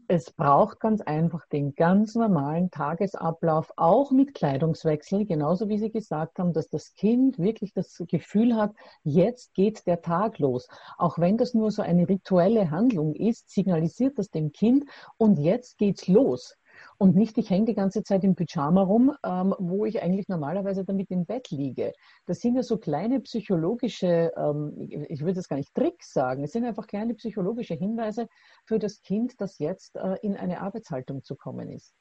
es 0.10 0.32
braucht 0.32 0.80
ganz 0.80 1.02
einfach 1.02 1.46
den 1.48 1.76
ganz 1.76 2.16
normalen 2.16 2.72
Tagesablauf, 2.72 3.72
auch 3.76 4.12
mit 4.12 4.34
Kleidungswechsel, 4.34 5.26
genauso 5.26 5.68
wie 5.68 5.78
Sie 5.78 5.92
gesagt 5.92 6.40
haben, 6.40 6.54
dass 6.54 6.70
das 6.70 6.94
Kind 6.94 7.38
wirklich 7.38 7.74
das 7.74 8.02
Gefühl 8.08 8.56
hat, 8.56 8.74
jetzt 9.04 9.54
geht 9.54 9.86
der 9.86 10.02
Tag 10.02 10.40
los. 10.40 10.68
Auch 10.98 11.20
wenn 11.20 11.38
das 11.38 11.54
nur 11.54 11.72
so 11.72 11.82
eine 11.82 12.08
rituelle 12.08 12.72
Handlung 12.72 13.16
ist, 13.16 13.50
signalisiert 13.50 14.18
das 14.18 14.30
dem 14.30 14.52
Kind 14.54 14.86
und 15.18 15.40
jetzt 15.40 15.78
geht's 15.78 16.08
los 16.08 16.56
und 17.00 17.16
nicht, 17.16 17.38
ich 17.38 17.50
hänge 17.50 17.66
die 17.66 17.76
ganze 17.76 18.04
Zeit 18.04 18.24
im 18.24 18.36
Pyjama 18.36 18.82
rum, 18.82 19.16
ähm, 19.24 19.54
wo 19.60 19.86
ich 19.86 20.02
eigentlich 20.02 20.28
normalerweise 20.28 20.84
damit 20.84 21.12
im 21.12 21.26
Bett 21.26 21.50
liege. 21.52 21.94
Das 22.26 22.40
sind 22.40 22.56
ja 22.56 22.64
so 22.64 22.78
kleine 22.78 23.20
psychologische, 23.20 24.32
ähm, 24.36 24.74
ich 25.10 25.22
würde 25.22 25.36
das 25.36 25.48
gar 25.48 25.58
nicht 25.58 25.74
Tricks 25.76 26.12
sagen, 26.12 26.44
es 26.44 26.54
sind 26.54 26.66
einfach 26.66 26.88
kleine 26.88 27.14
psychologische 27.14 27.76
Hinweise 27.76 28.28
für 28.66 28.80
das 28.80 29.02
Kind, 29.02 29.40
das 29.40 29.60
jetzt 29.60 29.96
äh, 29.96 30.18
in 30.22 30.36
eine 30.36 30.62
Arbeitshaltung 30.62 31.24
zu 31.24 31.36
kommen 31.36 31.70
ist. 31.70 31.94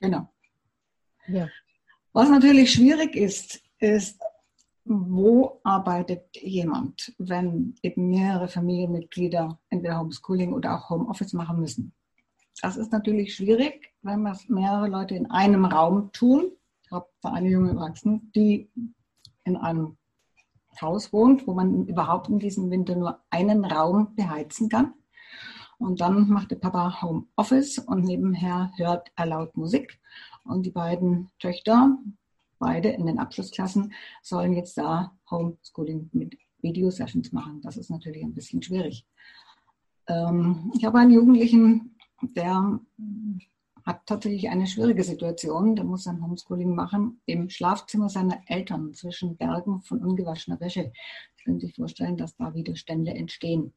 Genau. 0.00 0.28
Ja. 1.28 1.48
Was 2.12 2.28
natürlich 2.28 2.72
schwierig 2.72 3.14
ist, 3.14 3.62
ist, 3.78 4.20
wo 4.84 5.60
arbeitet 5.62 6.36
jemand, 6.36 7.14
wenn 7.18 7.76
eben 7.82 8.08
mehrere 8.08 8.48
Familienmitglieder 8.48 9.60
entweder 9.68 10.00
Homeschooling 10.00 10.52
oder 10.52 10.76
auch 10.76 10.90
Homeoffice 10.90 11.32
machen 11.32 11.60
müssen. 11.60 11.94
Das 12.60 12.76
ist 12.76 12.92
natürlich 12.92 13.34
schwierig, 13.34 13.92
wenn 14.02 14.24
das 14.24 14.48
mehrere 14.48 14.88
Leute 14.88 15.14
in 15.14 15.30
einem 15.30 15.64
Raum 15.64 16.12
tun. 16.12 16.52
Ich 16.84 16.90
habe 16.90 17.06
da 17.22 17.32
eine 17.32 17.48
junge 17.48 17.70
Erwachsene, 17.70 18.20
die 18.34 18.70
in 19.44 19.56
einem 19.56 19.96
Haus 20.80 21.12
wohnt, 21.12 21.46
wo 21.46 21.54
man 21.54 21.86
überhaupt 21.86 22.28
in 22.28 22.38
diesem 22.38 22.70
Winter 22.70 22.96
nur 22.96 23.20
einen 23.30 23.64
Raum 23.64 24.14
beheizen 24.14 24.68
kann. 24.68 24.94
Und 25.78 26.00
dann 26.00 26.28
macht 26.28 26.52
der 26.52 26.56
Papa 26.56 27.02
Homeoffice 27.02 27.78
und 27.78 28.04
nebenher 28.04 28.70
hört 28.76 29.10
er 29.16 29.26
laut 29.26 29.56
Musik. 29.56 29.98
Und 30.44 30.64
die 30.64 30.70
beiden 30.70 31.30
Töchter, 31.40 31.98
beide 32.58 32.90
in 32.90 33.06
den 33.06 33.18
Abschlussklassen, 33.18 33.92
sollen 34.22 34.52
jetzt 34.52 34.78
da 34.78 35.16
Homeschooling 35.30 36.08
mit 36.12 36.38
Videosessions 36.60 37.32
machen. 37.32 37.60
Das 37.62 37.76
ist 37.76 37.90
natürlich 37.90 38.22
ein 38.22 38.34
bisschen 38.34 38.62
schwierig. 38.62 39.06
Ähm, 40.06 40.72
ich 40.76 40.84
habe 40.84 40.98
einen 40.98 41.10
Jugendlichen 41.10 41.91
der 42.22 42.80
hat 43.84 44.06
tatsächlich 44.06 44.48
eine 44.48 44.66
schwierige 44.66 45.02
Situation. 45.02 45.76
Der 45.76 45.84
muss 45.84 46.04
sein 46.04 46.22
Homeschooling 46.22 46.74
machen 46.74 47.20
im 47.26 47.48
Schlafzimmer 47.48 48.08
seiner 48.08 48.40
Eltern 48.46 48.94
zwischen 48.94 49.36
Bergen 49.36 49.82
von 49.82 49.98
ungewaschener 50.04 50.60
Wäsche. 50.60 50.92
Sie 51.36 51.44
können 51.44 51.60
sich 51.60 51.74
vorstellen, 51.74 52.16
dass 52.16 52.36
da 52.36 52.54
Widerstände 52.54 53.12
entstehen. 53.12 53.72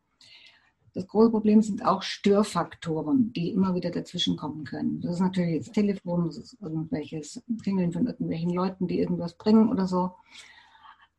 Das 0.93 1.07
große 1.07 1.31
Problem 1.31 1.61
sind 1.61 1.85
auch 1.85 2.03
Störfaktoren, 2.03 3.33
die 3.33 3.51
immer 3.51 3.75
wieder 3.75 3.91
dazwischen 3.91 4.37
kommen 4.37 4.63
können. 4.63 5.01
Das 5.01 5.15
ist 5.15 5.19
natürlich 5.19 5.65
das 5.65 5.73
Telefon, 5.73 6.27
das 6.27 6.37
ist 6.37 6.57
irgendwelches 6.61 7.43
Klingeln 7.61 7.91
von 7.91 8.07
irgendwelchen 8.07 8.51
Leuten, 8.51 8.87
die 8.87 8.99
irgendwas 8.99 9.37
bringen 9.37 9.69
oder 9.69 9.87
so. 9.87 10.11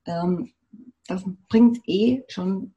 Ähm, 0.06 0.52
das 1.06 1.24
bringt 1.48 1.86
eh 1.86 2.24
schon 2.28 2.72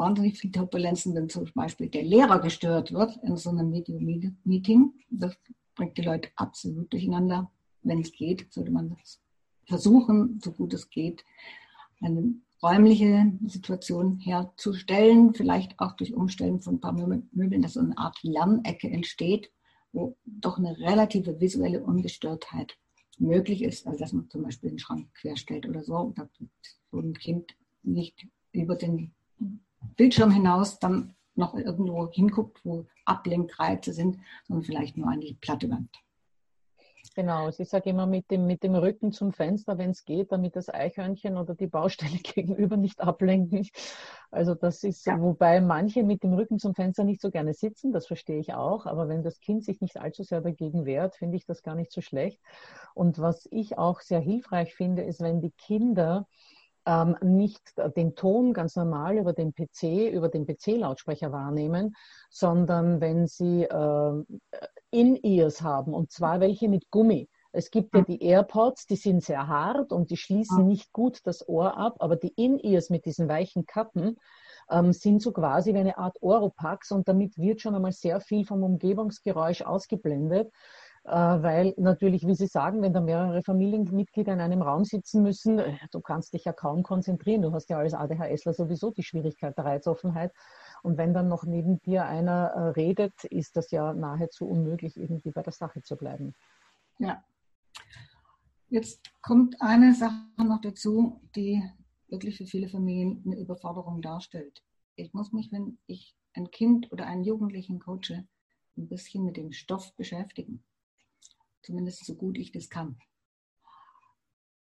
wahnsinnig 0.00 0.38
viel 0.38 0.50
Turbulenzen, 0.50 1.14
wenn 1.14 1.28
zum 1.28 1.44
Beispiel 1.54 1.88
der 1.88 2.02
Lehrer 2.02 2.40
gestört 2.40 2.92
wird 2.92 3.18
in 3.22 3.36
so 3.36 3.50
einem 3.50 3.72
Video-Meeting. 3.72 4.94
Das 5.10 5.36
bringt 5.74 5.98
die 5.98 6.02
Leute 6.02 6.30
absolut 6.36 6.92
durcheinander. 6.92 7.50
Wenn 7.82 8.00
es 8.00 8.12
geht, 8.12 8.52
sollte 8.52 8.70
man 8.70 8.96
versuchen, 9.66 10.40
so 10.42 10.52
gut 10.52 10.74
es 10.74 10.90
geht, 10.90 11.24
eine 12.00 12.34
räumliche 12.62 13.32
Situation 13.46 14.18
herzustellen, 14.18 15.34
vielleicht 15.34 15.78
auch 15.78 15.92
durch 15.92 16.14
Umstellen 16.14 16.60
von 16.60 16.76
ein 16.76 16.80
paar 16.80 16.92
Möbeln, 16.92 17.62
dass 17.62 17.74
so 17.74 17.80
eine 17.80 17.96
Art 17.96 18.18
Lernecke 18.22 18.90
entsteht, 18.90 19.50
wo 19.92 20.16
doch 20.24 20.58
eine 20.58 20.78
relative 20.78 21.40
visuelle 21.40 21.82
Ungestörtheit 21.82 22.76
möglich 23.18 23.62
ist. 23.62 23.86
Also 23.86 23.98
dass 23.98 24.12
man 24.12 24.28
zum 24.30 24.42
Beispiel 24.42 24.70
den 24.70 24.78
Schrank 24.78 25.12
querstellt 25.14 25.68
oder 25.68 25.82
so, 25.82 26.12
dass 26.16 26.28
so 26.90 27.00
ein 27.00 27.14
Kind 27.14 27.54
nicht 27.82 28.26
über 28.52 28.76
den 28.76 29.12
Bildschirm 29.96 30.30
hinaus 30.30 30.78
dann 30.78 31.14
noch 31.34 31.54
irgendwo 31.54 32.10
hinguckt, 32.10 32.64
wo 32.64 32.86
Ablenkreize 33.04 33.92
sind, 33.92 34.18
sondern 34.46 34.64
vielleicht 34.64 34.96
nur 34.96 35.08
an 35.08 35.20
die 35.20 35.34
platte 35.34 35.70
Wand. 35.70 35.90
Genau, 37.16 37.48
ich 37.48 37.68
sage 37.68 37.90
immer 37.90 38.06
mit 38.06 38.30
dem, 38.30 38.46
mit 38.46 38.62
dem 38.62 38.74
Rücken 38.76 39.10
zum 39.10 39.32
Fenster, 39.32 39.78
wenn 39.78 39.90
es 39.90 40.04
geht, 40.04 40.30
damit 40.30 40.54
das 40.54 40.68
Eichhörnchen 40.68 41.36
oder 41.36 41.54
die 41.54 41.66
Baustelle 41.66 42.16
gegenüber 42.22 42.76
nicht 42.76 43.00
ablenken. 43.00 43.68
Also 44.30 44.54
das 44.54 44.84
ist, 44.84 45.04
ja. 45.06 45.20
wobei 45.20 45.60
manche 45.60 46.04
mit 46.04 46.22
dem 46.22 46.34
Rücken 46.34 46.60
zum 46.60 46.74
Fenster 46.74 47.02
nicht 47.02 47.20
so 47.20 47.30
gerne 47.30 47.52
sitzen, 47.52 47.92
das 47.92 48.06
verstehe 48.06 48.38
ich 48.38 48.54
auch, 48.54 48.86
aber 48.86 49.08
wenn 49.08 49.24
das 49.24 49.40
Kind 49.40 49.64
sich 49.64 49.80
nicht 49.80 49.96
allzu 49.96 50.22
sehr 50.22 50.40
dagegen 50.40 50.84
wehrt, 50.84 51.16
finde 51.16 51.36
ich 51.36 51.44
das 51.44 51.62
gar 51.62 51.74
nicht 51.74 51.90
so 51.90 52.00
schlecht. 52.00 52.40
Und 52.94 53.18
was 53.18 53.48
ich 53.50 53.76
auch 53.76 54.00
sehr 54.00 54.20
hilfreich 54.20 54.74
finde, 54.74 55.02
ist, 55.02 55.20
wenn 55.20 55.40
die 55.40 55.52
Kinder 55.52 56.28
ähm, 56.86 57.16
nicht 57.22 57.62
den 57.96 58.14
Ton 58.14 58.52
ganz 58.52 58.76
normal 58.76 59.18
über 59.18 59.32
den 59.32 59.52
PC, 59.52 60.12
über 60.12 60.28
den 60.28 60.46
PC-Lautsprecher 60.46 61.32
wahrnehmen, 61.32 61.94
sondern 62.30 63.00
wenn 63.00 63.26
sie 63.26 63.64
äh, 63.64 64.24
In-Ears 64.90 65.62
haben, 65.62 65.94
und 65.94 66.10
zwar 66.10 66.40
welche 66.40 66.68
mit 66.68 66.90
Gummi. 66.90 67.28
Es 67.52 67.70
gibt 67.70 67.94
ja 67.94 68.00
hm. 68.00 68.06
die 68.06 68.22
AirPods, 68.22 68.86
die 68.86 68.96
sind 68.96 69.24
sehr 69.24 69.48
hart 69.48 69.92
und 69.92 70.10
die 70.10 70.16
schließen 70.16 70.58
hm. 70.58 70.66
nicht 70.66 70.92
gut 70.92 71.20
das 71.24 71.48
Ohr 71.48 71.76
ab, 71.76 71.96
aber 71.98 72.16
die 72.16 72.32
In-Ears 72.36 72.90
mit 72.90 73.04
diesen 73.04 73.28
weichen 73.28 73.66
Kappen 73.66 74.16
ähm, 74.70 74.92
sind 74.92 75.20
so 75.20 75.32
quasi 75.32 75.74
wie 75.74 75.78
eine 75.78 75.98
Art 75.98 76.16
Oropax 76.20 76.92
und 76.92 77.08
damit 77.08 77.36
wird 77.38 77.60
schon 77.60 77.74
einmal 77.74 77.92
sehr 77.92 78.20
viel 78.20 78.44
vom 78.44 78.62
Umgebungsgeräusch 78.62 79.62
ausgeblendet. 79.62 80.52
Äh, 81.04 81.12
weil 81.12 81.74
natürlich, 81.78 82.26
wie 82.26 82.34
Sie 82.34 82.46
sagen, 82.46 82.82
wenn 82.82 82.92
da 82.92 83.00
mehrere 83.00 83.42
Familienmitglieder 83.42 84.34
in 84.34 84.40
einem 84.40 84.60
Raum 84.60 84.84
sitzen 84.84 85.22
müssen, 85.22 85.58
äh, 85.58 85.78
du 85.92 86.00
kannst 86.00 86.34
dich 86.34 86.44
ja 86.44 86.52
kaum 86.52 86.82
konzentrieren. 86.82 87.42
Du 87.42 87.52
hast 87.52 87.70
ja 87.70 87.78
als 87.78 87.94
ADHSler 87.94 88.52
sowieso 88.52 88.90
die 88.90 89.02
Schwierigkeit 89.02 89.56
der 89.56 89.64
Reizoffenheit. 89.64 90.32
Und 90.82 90.98
wenn 90.98 91.14
dann 91.14 91.28
noch 91.28 91.44
neben 91.44 91.80
dir 91.80 92.04
einer 92.04 92.48
äh, 92.48 92.60
redet, 92.70 93.24
ist 93.24 93.56
das 93.56 93.70
ja 93.70 93.94
nahezu 93.94 94.46
unmöglich, 94.46 94.96
irgendwie 94.96 95.30
bei 95.30 95.42
der 95.42 95.54
Sache 95.54 95.82
zu 95.82 95.96
bleiben. 95.96 96.34
Ja. 96.98 97.24
Jetzt 98.68 99.00
kommt 99.22 99.60
eine 99.60 99.94
Sache 99.94 100.14
noch 100.36 100.60
dazu, 100.60 101.20
die 101.34 101.62
wirklich 102.08 102.36
für 102.36 102.46
viele 102.46 102.68
Familien 102.68 103.22
eine 103.24 103.38
Überforderung 103.38 104.02
darstellt. 104.02 104.62
Ich 104.96 105.14
muss 105.14 105.32
mich, 105.32 105.50
wenn 105.50 105.78
ich 105.86 106.14
ein 106.34 106.50
Kind 106.50 106.92
oder 106.92 107.06
einen 107.06 107.24
Jugendlichen 107.24 107.80
coache, 107.80 108.26
ein 108.76 108.88
bisschen 108.88 109.24
mit 109.24 109.36
dem 109.36 109.50
Stoff 109.52 109.94
beschäftigen 109.96 110.62
zumindest 111.62 112.04
so 112.04 112.14
gut 112.14 112.38
ich 112.38 112.52
das 112.52 112.68
kann. 112.68 112.98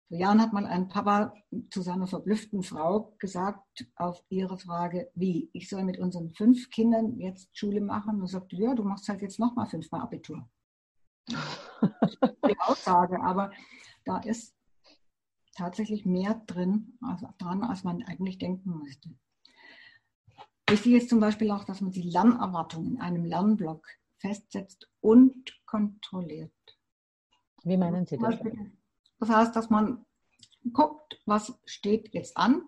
Vor 0.09 0.19
Jahren 0.19 0.41
hat 0.41 0.53
mal 0.53 0.67
ein 0.67 0.89
Papa 0.89 1.35
zu 1.71 1.83
seiner 1.83 2.07
verblüfften 2.07 2.63
Frau 2.63 3.15
gesagt, 3.19 3.87
auf 3.97 4.23
ihre 4.29 4.59
Frage, 4.59 5.11
wie, 5.15 5.51
ich 5.53 5.69
soll 5.69 5.83
mit 5.83 5.99
unseren 5.99 6.31
fünf 6.31 6.71
Kindern 6.71 7.19
jetzt 7.19 7.49
Schule 7.57 7.81
machen? 7.81 8.21
Und 8.21 8.29
sagte, 8.29 8.57
ja, 8.57 8.75
du 8.75 8.85
machst 8.85 9.09
halt 9.09 9.23
jetzt 9.23 9.41
nochmal 9.41 9.67
fünfmal 9.67 10.03
Abitur. 10.03 10.49
die 11.29 12.59
Aussage, 12.61 13.21
aber 13.23 13.51
da 14.05 14.19
ist 14.19 14.55
tatsächlich 15.57 16.05
mehr 16.05 16.43
drin, 16.47 16.99
also 17.01 17.29
dran, 17.39 17.63
als 17.65 17.85
man 17.85 18.03
eigentlich 18.03 18.39
denken 18.39 18.79
müsste. 18.79 19.11
Wichtig 20.69 20.95
ist 20.95 21.09
zum 21.09 21.21
Beispiel 21.21 21.51
auch, 21.51 21.65
dass 21.65 21.81
man 21.81 21.93
die 21.93 22.03
Lernerwartung 22.03 22.87
in 22.87 23.01
einem 23.01 23.25
Lernblock 23.25 23.87
festsetzt 24.19 24.89
und 25.01 25.61
kontrolliert. 25.67 26.53
Wie 27.65 27.77
meinen 27.77 28.07
Sie 28.07 28.19
das? 28.19 28.37
Das 29.19 29.29
heißt, 29.29 29.57
dass 29.57 29.71
man 29.71 30.05
guckt, 30.73 31.21
was 31.27 31.59
steht 31.65 32.13
jetzt 32.15 32.37
an 32.37 32.63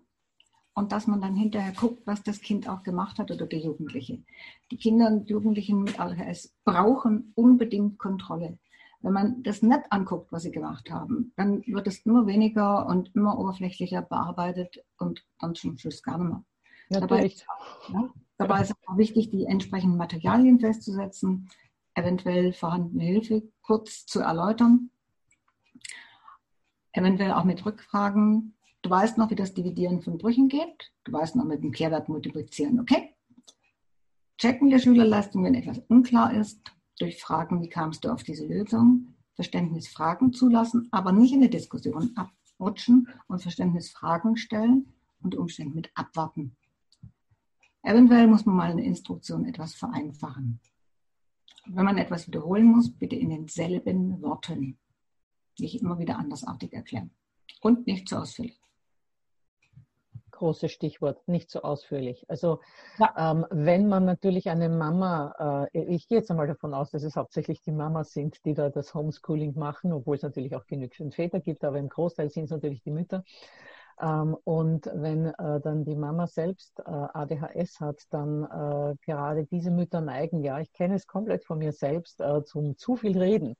und 0.74 0.92
dass 0.92 1.06
man 1.06 1.20
dann 1.20 1.34
hinterher 1.34 1.72
guckt, 1.72 2.06
was 2.06 2.22
das 2.22 2.40
Kind 2.40 2.68
auch 2.68 2.82
gemacht 2.82 3.18
hat 3.18 3.30
oder 3.30 3.46
der 3.46 3.58
Jugendliche. 3.58 4.22
Die 4.70 4.76
Kinder 4.76 5.08
und 5.08 5.28
Jugendlichen 5.28 5.82
mit 5.82 5.98
ADHS 5.98 6.54
brauchen 6.64 7.32
unbedingt 7.34 7.98
Kontrolle. 7.98 8.58
Wenn 9.00 9.12
man 9.12 9.42
das 9.42 9.62
nicht 9.62 9.82
anguckt, 9.90 10.32
was 10.32 10.42
sie 10.42 10.50
gemacht 10.50 10.90
haben, 10.90 11.32
dann 11.36 11.64
wird 11.66 11.86
es 11.86 12.00
immer 12.00 12.26
weniger 12.26 12.86
und 12.86 13.14
immer 13.14 13.38
oberflächlicher 13.38 14.02
bearbeitet 14.02 14.82
und 14.98 15.24
dann 15.38 15.54
zum 15.54 15.78
Schluss 15.78 16.02
gar 16.02 16.18
nicht 16.18 16.28
mehr. 16.28 16.44
Natürlich. 16.88 17.44
Dabei, 17.88 18.00
ja, 18.00 18.10
dabei 18.38 18.62
ist 18.62 18.70
es 18.70 18.88
auch 18.88 18.96
wichtig, 18.96 19.30
die 19.30 19.44
entsprechenden 19.44 19.96
Materialien 19.96 20.60
festzusetzen, 20.60 21.48
eventuell 21.96 22.52
vorhandene 22.52 23.02
Hilfe 23.02 23.42
kurz 23.62 24.06
zu 24.06 24.20
erläutern, 24.20 24.90
eventuell 26.92 27.32
auch 27.32 27.44
mit 27.44 27.64
Rückfragen. 27.66 28.54
Du 28.82 28.90
weißt 28.90 29.18
noch, 29.18 29.30
wie 29.30 29.34
das 29.34 29.54
Dividieren 29.54 30.02
von 30.02 30.18
Brüchen 30.18 30.48
geht. 30.48 30.92
Du 31.04 31.12
weißt 31.12 31.34
noch 31.34 31.44
mit 31.44 31.64
dem 31.64 31.72
Kehrwert 31.72 32.08
multiplizieren, 32.08 32.78
okay? 32.78 33.14
Checken 34.38 34.70
der 34.70 34.78
Schülerleistung, 34.78 35.44
wenn 35.44 35.54
etwas 35.54 35.78
unklar 35.88 36.32
ist 36.34 36.60
durch 36.98 37.20
Fragen, 37.20 37.62
wie 37.62 37.68
kamst 37.68 38.04
du 38.04 38.10
auf 38.10 38.22
diese 38.22 38.46
Lösung, 38.46 39.14
Verständnisfragen 39.34 40.32
zulassen, 40.32 40.88
aber 40.90 41.12
nicht 41.12 41.32
in 41.32 41.40
der 41.40 41.48
Diskussion 41.48 42.14
abrutschen 42.14 43.08
und 43.26 43.42
Verständnisfragen 43.42 44.36
stellen 44.36 44.92
und 45.22 45.34
Umständen 45.34 45.74
mit 45.74 45.90
abwarten. 45.94 46.56
Eventuell 47.82 48.26
muss 48.26 48.44
man 48.44 48.56
mal 48.56 48.70
eine 48.70 48.84
Instruktion 48.84 49.46
etwas 49.46 49.74
vereinfachen. 49.74 50.60
Wenn 51.68 51.84
man 51.84 51.98
etwas 51.98 52.26
wiederholen 52.26 52.66
muss, 52.66 52.90
bitte 52.90 53.16
in 53.16 53.30
denselben 53.30 54.22
Worten. 54.22 54.78
Nicht 55.58 55.80
immer 55.80 55.98
wieder 55.98 56.18
andersartig 56.18 56.72
erklären. 56.72 57.10
Und 57.60 57.86
nicht 57.86 58.08
zu 58.08 58.16
ausführlich 58.16 58.60
großes 60.36 60.70
Stichwort, 60.70 61.26
nicht 61.26 61.50
so 61.50 61.62
ausführlich. 61.62 62.24
Also 62.28 62.60
ja. 62.98 63.32
ähm, 63.32 63.46
wenn 63.50 63.88
man 63.88 64.04
natürlich 64.04 64.48
eine 64.48 64.68
Mama, 64.68 65.68
äh, 65.72 65.94
ich 65.94 66.08
gehe 66.08 66.18
jetzt 66.18 66.30
einmal 66.30 66.46
davon 66.46 66.74
aus, 66.74 66.90
dass 66.90 67.02
es 67.02 67.16
hauptsächlich 67.16 67.62
die 67.62 67.72
Mamas 67.72 68.12
sind, 68.12 68.44
die 68.44 68.54
da 68.54 68.70
das 68.70 68.94
Homeschooling 68.94 69.58
machen, 69.58 69.92
obwohl 69.92 70.16
es 70.16 70.22
natürlich 70.22 70.54
auch 70.54 70.66
genügend 70.66 71.14
Väter 71.14 71.40
gibt, 71.40 71.64
aber 71.64 71.78
im 71.78 71.88
Großteil 71.88 72.30
sind 72.30 72.44
es 72.44 72.50
natürlich 72.50 72.82
die 72.82 72.90
Mütter. 72.90 73.24
Ähm, 74.00 74.36
und 74.44 74.90
wenn 74.92 75.26
äh, 75.26 75.60
dann 75.60 75.84
die 75.84 75.96
Mama 75.96 76.26
selbst 76.26 76.78
äh, 76.80 76.82
ADHS 76.90 77.80
hat, 77.80 78.02
dann 78.10 78.44
äh, 78.44 78.94
gerade 79.04 79.46
diese 79.46 79.70
Mütter 79.70 80.00
neigen, 80.00 80.42
ja, 80.42 80.60
ich 80.60 80.72
kenne 80.72 80.96
es 80.96 81.06
komplett 81.06 81.44
von 81.44 81.58
mir 81.58 81.72
selbst, 81.72 82.20
äh, 82.20 82.44
zum 82.44 82.76
zu 82.76 82.96
viel 82.96 83.18
Reden. 83.18 83.56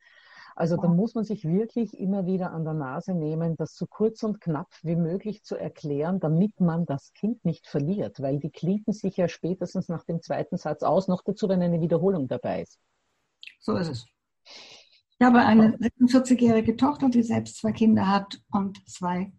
Also 0.58 0.78
da 0.78 0.88
muss 0.88 1.14
man 1.14 1.24
sich 1.24 1.44
wirklich 1.44 1.98
immer 1.98 2.24
wieder 2.24 2.50
an 2.50 2.64
der 2.64 2.72
Nase 2.72 3.12
nehmen, 3.12 3.56
das 3.58 3.76
so 3.76 3.86
kurz 3.86 4.22
und 4.22 4.40
knapp 4.40 4.68
wie 4.82 4.96
möglich 4.96 5.42
zu 5.42 5.54
erklären, 5.54 6.18
damit 6.18 6.60
man 6.60 6.86
das 6.86 7.12
Kind 7.12 7.44
nicht 7.44 7.66
verliert, 7.66 8.22
weil 8.22 8.38
die 8.38 8.48
klinken 8.48 8.94
sich 8.94 9.18
ja 9.18 9.28
spätestens 9.28 9.90
nach 9.90 10.04
dem 10.04 10.22
zweiten 10.22 10.56
Satz 10.56 10.82
aus, 10.82 11.08
noch 11.08 11.22
dazu, 11.22 11.50
wenn 11.50 11.60
eine 11.60 11.82
Wiederholung 11.82 12.26
dabei 12.26 12.62
ist. 12.62 12.78
So 13.60 13.76
ist 13.76 13.88
es. 13.88 14.06
Ich 15.18 15.26
habe 15.26 15.40
eine 15.40 15.76
46-jährige 15.76 16.74
Tochter, 16.76 17.10
die 17.10 17.22
selbst 17.22 17.58
zwei 17.58 17.72
Kinder 17.72 18.08
hat 18.08 18.40
und 18.50 18.78
zwei 18.88 19.32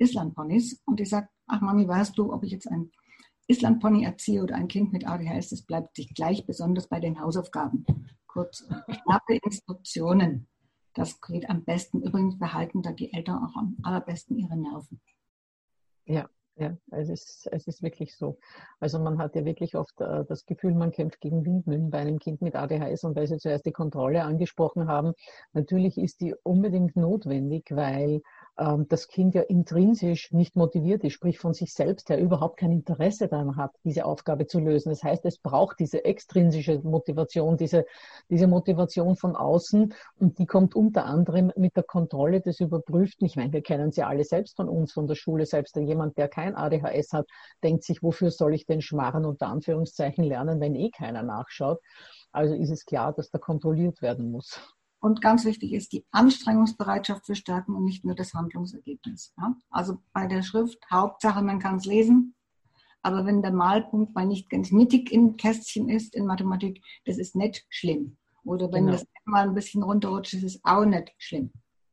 Islandponys. 0.00 0.80
Und 0.86 0.98
die 0.98 1.04
sagt, 1.04 1.30
ach 1.46 1.60
Mami, 1.60 1.86
weißt 1.86 2.16
du, 2.18 2.32
ob 2.32 2.42
ich 2.44 2.52
jetzt 2.52 2.68
ein 2.68 2.90
Islandpony 3.46 4.04
erziehe 4.04 4.42
oder 4.42 4.54
ein 4.54 4.68
Kind 4.68 4.92
mit 4.92 5.06
ADHS, 5.06 5.50
das 5.50 5.62
bleibt 5.62 5.96
sich 5.96 6.14
gleich, 6.14 6.46
besonders 6.46 6.88
bei 6.88 7.00
den 7.00 7.20
Hausaufgaben. 7.20 7.84
Kurz 8.26 8.66
knappe 8.68 9.38
Instruktionen. 9.42 10.46
Das 10.94 11.20
geht 11.20 11.48
am 11.48 11.64
besten. 11.64 12.02
Übrigens 12.02 12.38
behalten 12.38 12.82
da 12.82 12.92
die 12.92 13.12
Eltern 13.12 13.44
auch 13.44 13.56
am 13.56 13.76
allerbesten 13.82 14.36
ihre 14.36 14.56
Nerven. 14.56 15.00
Ja, 16.04 16.28
ja, 16.56 16.76
es 16.90 17.08
ist, 17.08 17.48
es 17.50 17.66
ist 17.66 17.82
wirklich 17.82 18.16
so. 18.16 18.38
Also 18.80 18.98
man 18.98 19.18
hat 19.18 19.34
ja 19.34 19.44
wirklich 19.44 19.76
oft 19.76 20.00
äh, 20.00 20.24
das 20.26 20.44
Gefühl, 20.46 20.74
man 20.74 20.90
kämpft 20.90 21.20
gegen 21.20 21.44
Windmühlen 21.44 21.90
bei 21.90 21.98
einem 21.98 22.18
Kind 22.18 22.42
mit 22.42 22.54
ADHS 22.54 23.04
und 23.04 23.16
weil 23.16 23.26
Sie 23.26 23.38
zuerst 23.38 23.64
die 23.64 23.72
Kontrolle 23.72 24.24
angesprochen 24.24 24.86
haben, 24.86 25.14
natürlich 25.54 25.96
ist 25.96 26.20
die 26.20 26.34
unbedingt 26.42 26.96
notwendig, 26.96 27.70
weil 27.70 28.20
das 28.88 29.08
Kind 29.08 29.34
ja 29.34 29.40
intrinsisch 29.40 30.32
nicht 30.32 30.54
motiviert 30.54 31.02
ist, 31.02 31.14
sprich 31.14 31.38
von 31.38 31.54
sich 31.54 31.72
selbst 31.72 32.10
her 32.10 32.20
überhaupt 32.20 32.58
kein 32.58 32.72
Interesse 32.72 33.26
daran 33.26 33.56
hat, 33.56 33.70
diese 33.84 34.04
Aufgabe 34.04 34.46
zu 34.46 34.60
lösen. 34.60 34.90
Das 34.90 35.02
heißt, 35.02 35.24
es 35.24 35.38
braucht 35.38 35.78
diese 35.78 36.04
extrinsische 36.04 36.78
Motivation, 36.80 37.56
diese, 37.56 37.86
diese 38.28 38.46
Motivation 38.46 39.16
von 39.16 39.34
außen 39.34 39.94
und 40.18 40.38
die 40.38 40.44
kommt 40.44 40.76
unter 40.76 41.06
anderem 41.06 41.52
mit 41.56 41.74
der 41.74 41.84
Kontrolle 41.84 42.42
des 42.42 42.60
Überprüften. 42.60 43.26
Ich 43.26 43.36
meine, 43.36 43.52
wir 43.54 43.62
kennen 43.62 43.92
sie 43.92 44.02
alle 44.02 44.24
selbst 44.24 44.56
von 44.56 44.68
uns, 44.68 44.92
von 44.92 45.06
der 45.06 45.14
Schule. 45.14 45.46
Selbst 45.46 45.76
jemand, 45.76 46.18
der 46.18 46.28
kein 46.28 46.54
ADHS 46.54 47.14
hat, 47.14 47.26
denkt 47.62 47.84
sich, 47.84 48.02
wofür 48.02 48.30
soll 48.30 48.52
ich 48.52 48.66
den 48.66 48.82
Schmarren 48.82 49.24
unter 49.24 49.46
Anführungszeichen 49.46 50.22
lernen, 50.22 50.60
wenn 50.60 50.74
eh 50.74 50.90
keiner 50.90 51.22
nachschaut. 51.22 51.80
Also 52.30 52.54
ist 52.54 52.70
es 52.70 52.84
klar, 52.84 53.14
dass 53.14 53.30
da 53.30 53.38
kontrolliert 53.38 54.02
werden 54.02 54.30
muss. 54.30 54.60
Und 55.00 55.22
ganz 55.22 55.46
wichtig 55.46 55.72
ist 55.72 55.92
die 55.92 56.04
Anstrengungsbereitschaft 56.10 57.24
für 57.26 57.34
stärken 57.34 57.74
und 57.74 57.84
nicht 57.84 58.04
nur 58.04 58.14
das 58.14 58.34
Handlungsergebnis. 58.34 59.32
Ja? 59.38 59.56
Also 59.70 59.98
bei 60.12 60.26
der 60.26 60.42
Schrift, 60.42 60.78
Hauptsache, 60.90 61.42
man 61.42 61.58
kann 61.58 61.76
es 61.76 61.86
lesen. 61.86 62.34
Aber 63.02 63.24
wenn 63.24 63.40
der 63.40 63.52
Malpunkt 63.52 64.14
mal 64.14 64.26
nicht 64.26 64.50
ganz 64.50 64.70
mittig 64.70 65.10
im 65.10 65.38
Kästchen 65.38 65.88
ist 65.88 66.14
in 66.14 66.26
Mathematik, 66.26 66.84
das 67.06 67.16
ist 67.16 67.34
nicht 67.34 67.64
schlimm. 67.70 68.18
Oder 68.44 68.70
wenn 68.72 68.86
genau. 68.86 68.98
das 68.98 69.06
mal 69.24 69.48
ein 69.48 69.54
bisschen 69.54 69.82
runterrutscht, 69.82 70.34
ist 70.34 70.44
es 70.44 70.60
auch 70.64 70.84
nicht 70.84 71.12
schlimm. 71.16 71.50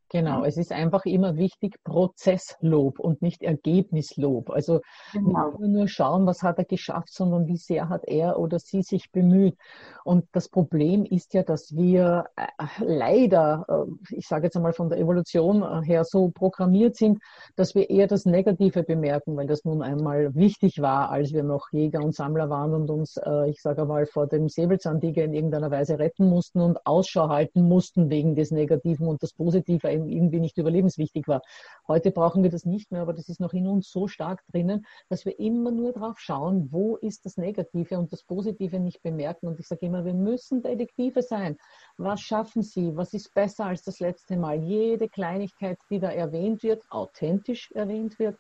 Genau, 0.09 0.45
es 0.45 0.55
ist 0.57 0.71
einfach 0.71 1.05
immer 1.05 1.35
wichtig 1.35 1.75
Prozesslob 1.83 2.99
und 2.99 3.21
nicht 3.21 3.43
Ergebnislob. 3.43 4.49
Also 4.49 4.81
genau. 5.11 5.51
nicht 5.57 5.71
nur 5.71 5.87
schauen, 5.87 6.25
was 6.25 6.43
hat 6.43 6.57
er 6.59 6.65
geschafft, 6.65 7.09
sondern 7.11 7.47
wie 7.47 7.57
sehr 7.57 7.89
hat 7.89 8.07
er 8.07 8.39
oder 8.39 8.57
sie 8.59 8.83
sich 8.83 9.11
bemüht. 9.11 9.57
Und 10.05 10.25
das 10.31 10.47
Problem 10.47 11.03
ist 11.03 11.33
ja, 11.33 11.43
dass 11.43 11.75
wir 11.75 12.25
äh, 12.37 12.45
leider, 12.79 13.65
äh, 13.67 14.15
ich 14.15 14.27
sage 14.27 14.45
jetzt 14.45 14.55
einmal 14.55 14.71
von 14.71 14.89
der 14.89 14.97
Evolution 14.97 15.61
äh, 15.61 15.85
her, 15.85 16.05
so 16.05 16.29
programmiert 16.29 16.95
sind, 16.95 17.19
dass 17.57 17.75
wir 17.75 17.89
eher 17.89 18.07
das 18.07 18.25
Negative 18.25 18.83
bemerken, 18.83 19.35
weil 19.35 19.47
das 19.47 19.65
nun 19.65 19.81
einmal 19.81 20.33
wichtig 20.35 20.81
war, 20.81 21.09
als 21.09 21.33
wir 21.33 21.43
noch 21.43 21.71
Jäger 21.71 22.01
und 22.01 22.15
Sammler 22.15 22.49
waren 22.49 22.73
und 22.73 22.89
uns, 22.89 23.19
ich 23.47 23.61
sage 23.61 23.81
einmal, 23.81 24.05
vor 24.05 24.27
dem 24.27 24.47
Säbelzahntiger 24.47 25.23
in 25.23 25.33
irgendeiner 25.33 25.71
Weise 25.71 25.99
retten 25.99 26.29
mussten 26.29 26.61
und 26.61 26.85
Ausschau 26.85 27.29
halten 27.29 27.67
mussten 27.67 28.09
wegen 28.09 28.35
des 28.35 28.51
Negativen 28.51 29.07
und 29.07 29.21
das 29.23 29.33
Positive 29.33 29.87
irgendwie 30.05 30.39
nicht 30.39 30.57
überlebenswichtig 30.57 31.27
war. 31.27 31.41
Heute 31.87 32.11
brauchen 32.11 32.43
wir 32.43 32.49
das 32.49 32.65
nicht 32.65 32.91
mehr, 32.91 33.01
aber 33.01 33.13
das 33.13 33.29
ist 33.29 33.39
noch 33.39 33.53
in 33.53 33.67
uns 33.67 33.89
so 33.89 34.07
stark 34.07 34.43
drinnen, 34.51 34.85
dass 35.09 35.25
wir 35.25 35.39
immer 35.39 35.71
nur 35.71 35.93
drauf 35.93 36.19
schauen, 36.19 36.69
wo 36.71 36.97
ist 36.97 37.25
das 37.25 37.37
Negative 37.37 37.97
und 37.97 38.11
das 38.11 38.23
Positive 38.23 38.79
nicht 38.79 39.01
bemerken. 39.01 39.47
Und 39.47 39.59
ich 39.59 39.67
sage 39.67 39.85
immer, 39.85 40.05
wir 40.05 40.13
müssen 40.13 40.61
Detektive 40.61 41.21
sein. 41.21 41.57
Was 41.97 42.21
schaffen 42.21 42.61
Sie? 42.61 42.95
Was 42.95 43.13
ist 43.13 43.33
besser 43.33 43.65
als 43.65 43.83
das 43.83 43.99
letzte 43.99 44.37
Mal? 44.37 44.63
Jede 44.63 45.09
Kleinigkeit, 45.09 45.77
die 45.89 45.99
da 45.99 46.09
erwähnt 46.09 46.63
wird, 46.63 46.83
authentisch 46.89 47.71
erwähnt 47.71 48.19
wird, 48.19 48.37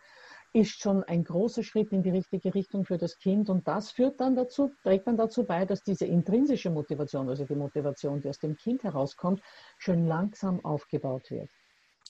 ist 0.57 0.81
schon 0.81 1.03
ein 1.03 1.23
großer 1.23 1.61
Schritt 1.61 1.91
in 1.91 2.01
die 2.01 2.09
richtige 2.09 2.53
Richtung 2.53 2.83
für 2.83 2.97
das 2.97 3.19
Kind. 3.19 3.49
Und 3.49 3.67
das 3.67 3.91
führt 3.91 4.19
dann 4.19 4.35
dazu, 4.35 4.71
trägt 4.81 5.07
dann 5.07 5.15
dazu 5.15 5.45
bei, 5.45 5.65
dass 5.65 5.83
diese 5.83 6.05
intrinsische 6.05 6.71
Motivation, 6.71 7.29
also 7.29 7.45
die 7.45 7.55
Motivation, 7.55 8.21
die 8.21 8.29
aus 8.29 8.39
dem 8.39 8.55
Kind 8.55 8.83
herauskommt, 8.83 9.41
schon 9.77 10.07
langsam 10.07 10.63
aufgebaut 10.65 11.29
wird. 11.29 11.49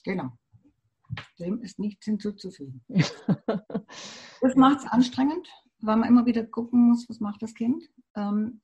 Genau. 0.02 0.30
Dem 1.38 1.60
ist 1.60 1.78
nichts 1.78 2.06
hinzuzufügen. 2.06 2.82
das 2.88 4.54
macht 4.56 4.78
es 4.78 4.86
anstrengend, 4.86 5.48
weil 5.80 5.96
man 5.96 6.08
immer 6.08 6.24
wieder 6.26 6.44
gucken 6.44 6.88
muss, 6.88 7.08
was 7.08 7.20
macht 7.20 7.42
das 7.42 7.54
Kind. 7.54 7.84
Ähm, 8.14 8.60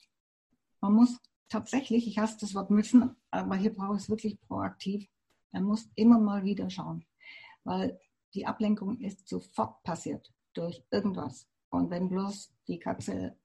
man 0.81 0.93
muss 0.95 1.21
tatsächlich, 1.49 2.07
ich 2.07 2.19
hasse 2.19 2.39
das 2.41 2.55
Wort 2.55 2.71
müssen, 2.71 3.17
aber 3.31 3.57
hier 3.57 3.73
brauche 3.73 3.97
ich 3.97 4.03
es 4.03 4.11
wirklich 4.11 4.41
proaktiv. 4.41 5.07
Man 5.53 5.65
muss 5.65 5.91
immer 5.95 6.19
mal 6.19 6.43
wieder 6.45 6.71
schauen, 6.71 7.05
weil 7.65 7.99
die 8.35 8.47
Ablenkung 8.47 8.99
ist 9.01 9.29
sofort 9.29 9.83
passiert 9.83 10.33
durch 10.55 10.85
irgendwas. 10.91 11.49
Und 11.71 11.91
wenn 11.91 12.09
bloß 12.09 12.53
die 12.69 12.79
Katze 12.79 13.37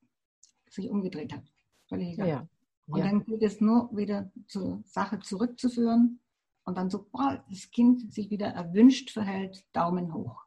sich 0.70 0.90
umgedreht 0.90 1.34
hat. 1.34 1.44
Völlig 1.88 2.14
egal. 2.14 2.28
Ja. 2.28 2.48
Und 2.88 3.00
ja. 3.00 3.06
dann 3.06 3.24
geht 3.26 3.44
es 3.44 3.62
nur 3.62 3.96
wieder 3.96 4.32
zur 4.48 4.82
Sache 4.86 5.20
zurückzuführen 5.20 6.20
und 6.64 6.78
dann 6.78 6.90
sobald 6.90 7.42
das 7.50 7.70
Kind 7.72 8.12
sich 8.14 8.30
wieder 8.30 8.48
erwünscht 8.48 9.12
verhält, 9.12 9.66
Daumen 9.74 10.14
hoch. 10.14 10.46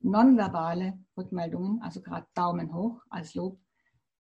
Nonverbale 0.00 0.98
Rückmeldungen, 1.16 1.80
also 1.82 2.02
gerade 2.02 2.26
Daumen 2.34 2.74
hoch 2.74 3.02
als 3.08 3.34
Lob, 3.34 3.58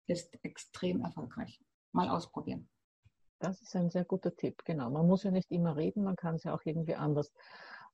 ist 0.07 0.37
extrem 0.43 1.01
erfolgreich. 1.01 1.61
Mal 1.91 2.09
ausprobieren. 2.09 2.69
Das 3.39 3.61
ist 3.61 3.75
ein 3.75 3.89
sehr 3.89 4.05
guter 4.05 4.35
Tipp, 4.35 4.63
genau. 4.63 4.89
Man 4.89 5.07
muss 5.07 5.23
ja 5.23 5.31
nicht 5.31 5.51
immer 5.51 5.75
reden, 5.75 6.03
man 6.03 6.15
kann 6.15 6.35
es 6.35 6.43
ja 6.43 6.53
auch 6.53 6.61
irgendwie 6.63 6.95
anders 6.95 7.33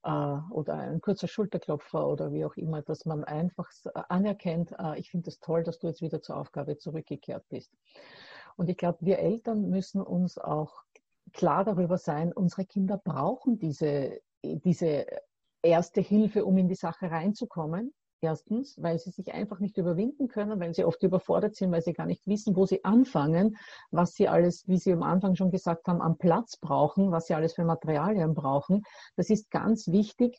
oder 0.04 0.76
ein 0.76 1.00
kurzer 1.00 1.28
Schulterklopfer 1.28 2.08
oder 2.08 2.34
wie 2.34 2.44
auch 2.46 2.56
immer, 2.56 2.82
dass 2.82 3.06
man 3.06 3.24
einfach 3.24 3.70
anerkennt, 4.10 4.74
äh, 4.80 5.00
ich 5.00 5.12
finde 5.12 5.30
es 5.30 5.38
das 5.38 5.46
toll, 5.46 5.64
dass 5.64 5.80
du 5.80 5.88
jetzt 5.88 6.02
wieder 6.02 6.22
zur 6.22 6.38
Aufgabe 6.38 6.78
zurückgekehrt 6.78 7.48
bist. 7.50 7.72
Und 8.56 8.70
ich 8.70 8.78
glaube, 8.78 8.98
wir 9.02 9.20
Eltern 9.20 9.70
müssen 9.70 10.02
uns 10.02 10.38
auch 10.38 10.84
klar 11.34 11.64
darüber 11.64 11.98
sein, 11.98 12.34
unsere 12.34 12.66
Kinder 12.66 12.98
brauchen 12.98 13.60
diese, 13.60 14.20
diese 14.44 15.06
erste 15.62 16.02
Hilfe, 16.02 16.46
um 16.46 16.58
in 16.58 16.68
die 16.68 16.76
Sache 16.76 17.12
reinzukommen. 17.12 17.94
Erstens, 18.24 18.76
weil 18.80 19.00
sie 19.00 19.10
sich 19.10 19.34
einfach 19.34 19.60
nicht 19.60 19.78
überwinden 19.78 20.28
können, 20.28 20.60
weil 20.60 20.76
sie 20.76 20.86
oft 20.86 21.02
überfordert 21.02 21.56
sind, 21.56 21.72
weil 21.72 21.82
sie 21.82 21.94
gar 21.94 22.06
nicht 22.06 22.28
wissen, 22.28 22.56
wo 22.56 22.68
sie 22.68 22.86
anfangen, 22.86 23.58
was 23.90 24.14
sie 24.14 24.28
alles, 24.28 24.68
wie 24.68 24.78
Sie 24.78 24.94
am 24.94 25.02
Anfang 25.02 25.36
schon 25.36 25.50
gesagt 25.50 25.88
haben, 25.88 26.04
am 26.04 26.18
Platz 26.18 26.58
brauchen, 26.58 27.12
was 27.12 27.26
sie 27.26 27.34
alles 27.34 27.56
für 27.56 27.64
Materialien 27.64 28.36
brauchen. 28.36 28.84
Das 29.16 29.32
ist 29.32 29.50
ganz 29.50 29.88
wichtig. 29.88 30.38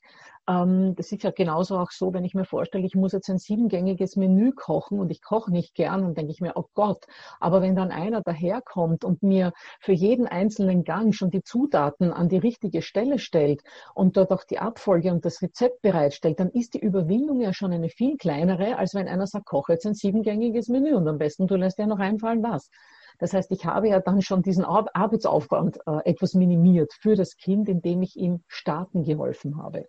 Ähm, 0.48 0.94
das 0.96 1.10
ist 1.10 1.24
ja 1.24 1.30
genauso 1.30 1.76
auch 1.76 1.90
so, 1.90 2.12
wenn 2.12 2.24
ich 2.24 2.34
mir 2.34 2.44
vorstelle, 2.44 2.86
ich 2.86 2.94
muss 2.94 3.12
jetzt 3.12 3.28
ein 3.30 3.38
siebengängiges 3.38 4.14
Menü 4.14 4.52
kochen 4.52 5.00
und 5.00 5.10
ich 5.10 5.20
koche 5.20 5.50
nicht 5.50 5.74
gern, 5.74 6.02
dann 6.02 6.14
denke 6.14 6.32
ich 6.32 6.40
mir, 6.40 6.52
oh 6.56 6.66
Gott. 6.74 7.04
Aber 7.40 7.62
wenn 7.62 7.76
dann 7.76 7.90
einer 7.90 8.22
daherkommt 8.22 9.04
und 9.04 9.22
mir 9.24 9.52
für 9.80 9.92
jeden 9.92 10.26
einzelnen 10.26 10.84
Gang 10.84 11.14
schon 11.14 11.30
die 11.30 11.42
Zutaten 11.42 12.12
an 12.12 12.28
die 12.28 12.38
richtige 12.38 12.82
Stelle 12.82 13.18
stellt 13.18 13.62
und 13.94 14.16
dort 14.16 14.30
auch 14.32 14.44
die 14.44 14.58
Abfolge 14.58 15.12
und 15.12 15.24
das 15.24 15.42
Rezept 15.42 15.82
bereitstellt, 15.82 16.40
dann 16.40 16.50
ist 16.50 16.74
die 16.74 16.80
Überwindung 16.80 17.40
ja 17.40 17.52
schon 17.52 17.71
eine 17.72 17.88
viel 17.88 18.16
kleinere, 18.16 18.76
als 18.76 18.94
wenn 18.94 19.08
einer 19.08 19.26
sagt, 19.26 19.46
koche 19.46 19.72
jetzt 19.72 19.86
ein 19.86 19.94
siebengängiges 19.94 20.68
Menü 20.68 20.94
und 20.94 21.08
am 21.08 21.18
besten 21.18 21.46
du 21.46 21.56
lässt 21.56 21.78
ja 21.78 21.86
noch 21.86 21.98
einfallen 21.98 22.42
was. 22.42 22.70
Das 23.18 23.32
heißt, 23.32 23.50
ich 23.50 23.66
habe 23.66 23.88
ja 23.88 24.00
dann 24.00 24.22
schon 24.22 24.42
diesen 24.42 24.64
Arbeitsaufwand 24.64 25.78
äh, 25.86 26.10
etwas 26.10 26.34
minimiert 26.34 26.92
für 26.94 27.14
das 27.14 27.36
Kind, 27.36 27.68
indem 27.68 28.02
ich 28.02 28.16
ihm 28.16 28.42
starten 28.48 29.04
geholfen 29.04 29.56
habe. 29.58 29.88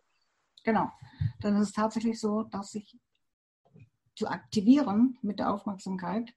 Genau. 0.64 0.90
Dann 1.42 1.56
ist 1.56 1.70
es 1.70 1.74
tatsächlich 1.74 2.20
so, 2.20 2.44
dass 2.44 2.72
sich 2.72 2.98
zu 4.16 4.28
aktivieren 4.28 5.18
mit 5.22 5.40
der 5.40 5.54
Aufmerksamkeit 5.54 6.34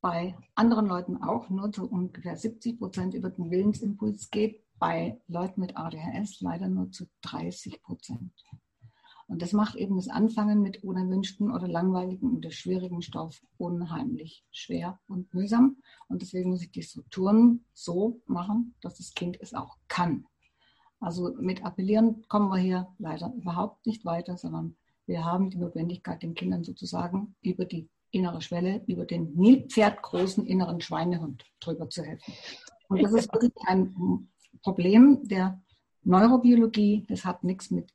bei 0.00 0.36
anderen 0.54 0.86
Leuten 0.86 1.22
auch 1.22 1.48
nur 1.48 1.72
zu 1.72 1.88
ungefähr 1.90 2.36
70 2.36 2.78
Prozent 2.78 3.14
über 3.14 3.30
den 3.30 3.50
Willensimpuls 3.50 4.30
geht, 4.30 4.62
bei 4.78 5.20
Leuten 5.26 5.62
mit 5.62 5.76
ADHS 5.76 6.40
leider 6.40 6.68
nur 6.68 6.90
zu 6.90 7.06
30 7.22 7.82
Prozent. 7.82 8.32
Und 9.28 9.42
das 9.42 9.52
macht 9.52 9.74
eben 9.74 9.96
das 9.96 10.08
Anfangen 10.08 10.62
mit 10.62 10.84
unerwünschten 10.84 11.50
oder 11.50 11.66
langweiligen 11.66 12.36
oder 12.36 12.50
schwierigen 12.52 13.02
Stoff 13.02 13.42
unheimlich 13.58 14.44
schwer 14.52 15.00
und 15.08 15.32
mühsam. 15.34 15.78
Und 16.08 16.22
deswegen 16.22 16.50
muss 16.50 16.62
ich 16.62 16.70
die 16.70 16.82
Strukturen 16.82 17.64
so 17.74 18.20
machen, 18.26 18.74
dass 18.80 18.98
das 18.98 19.14
Kind 19.14 19.38
es 19.40 19.52
auch 19.52 19.78
kann. 19.88 20.26
Also 21.00 21.34
mit 21.40 21.64
Appellieren 21.64 22.24
kommen 22.28 22.48
wir 22.50 22.58
hier 22.58 22.88
leider 22.98 23.32
überhaupt 23.34 23.84
nicht 23.84 24.04
weiter, 24.04 24.36
sondern 24.36 24.76
wir 25.06 25.24
haben 25.24 25.50
die 25.50 25.58
Notwendigkeit, 25.58 26.22
den 26.22 26.34
Kindern 26.34 26.64
sozusagen 26.64 27.34
über 27.42 27.64
die 27.64 27.88
innere 28.12 28.40
Schwelle, 28.40 28.82
über 28.86 29.04
den 29.04 29.34
Nilpferdgroßen 29.34 30.46
inneren 30.46 30.80
Schweinehund 30.80 31.44
drüber 31.60 31.88
zu 31.88 32.02
helfen. 32.02 32.32
Und 32.88 33.02
das 33.02 33.12
ist 33.12 33.32
wirklich 33.32 33.52
ein 33.66 34.28
Problem 34.62 35.26
der 35.28 35.60
Neurobiologie. 36.02 37.04
Das 37.08 37.24
hat 37.24 37.44
nichts 37.44 37.70
mit 37.70 37.92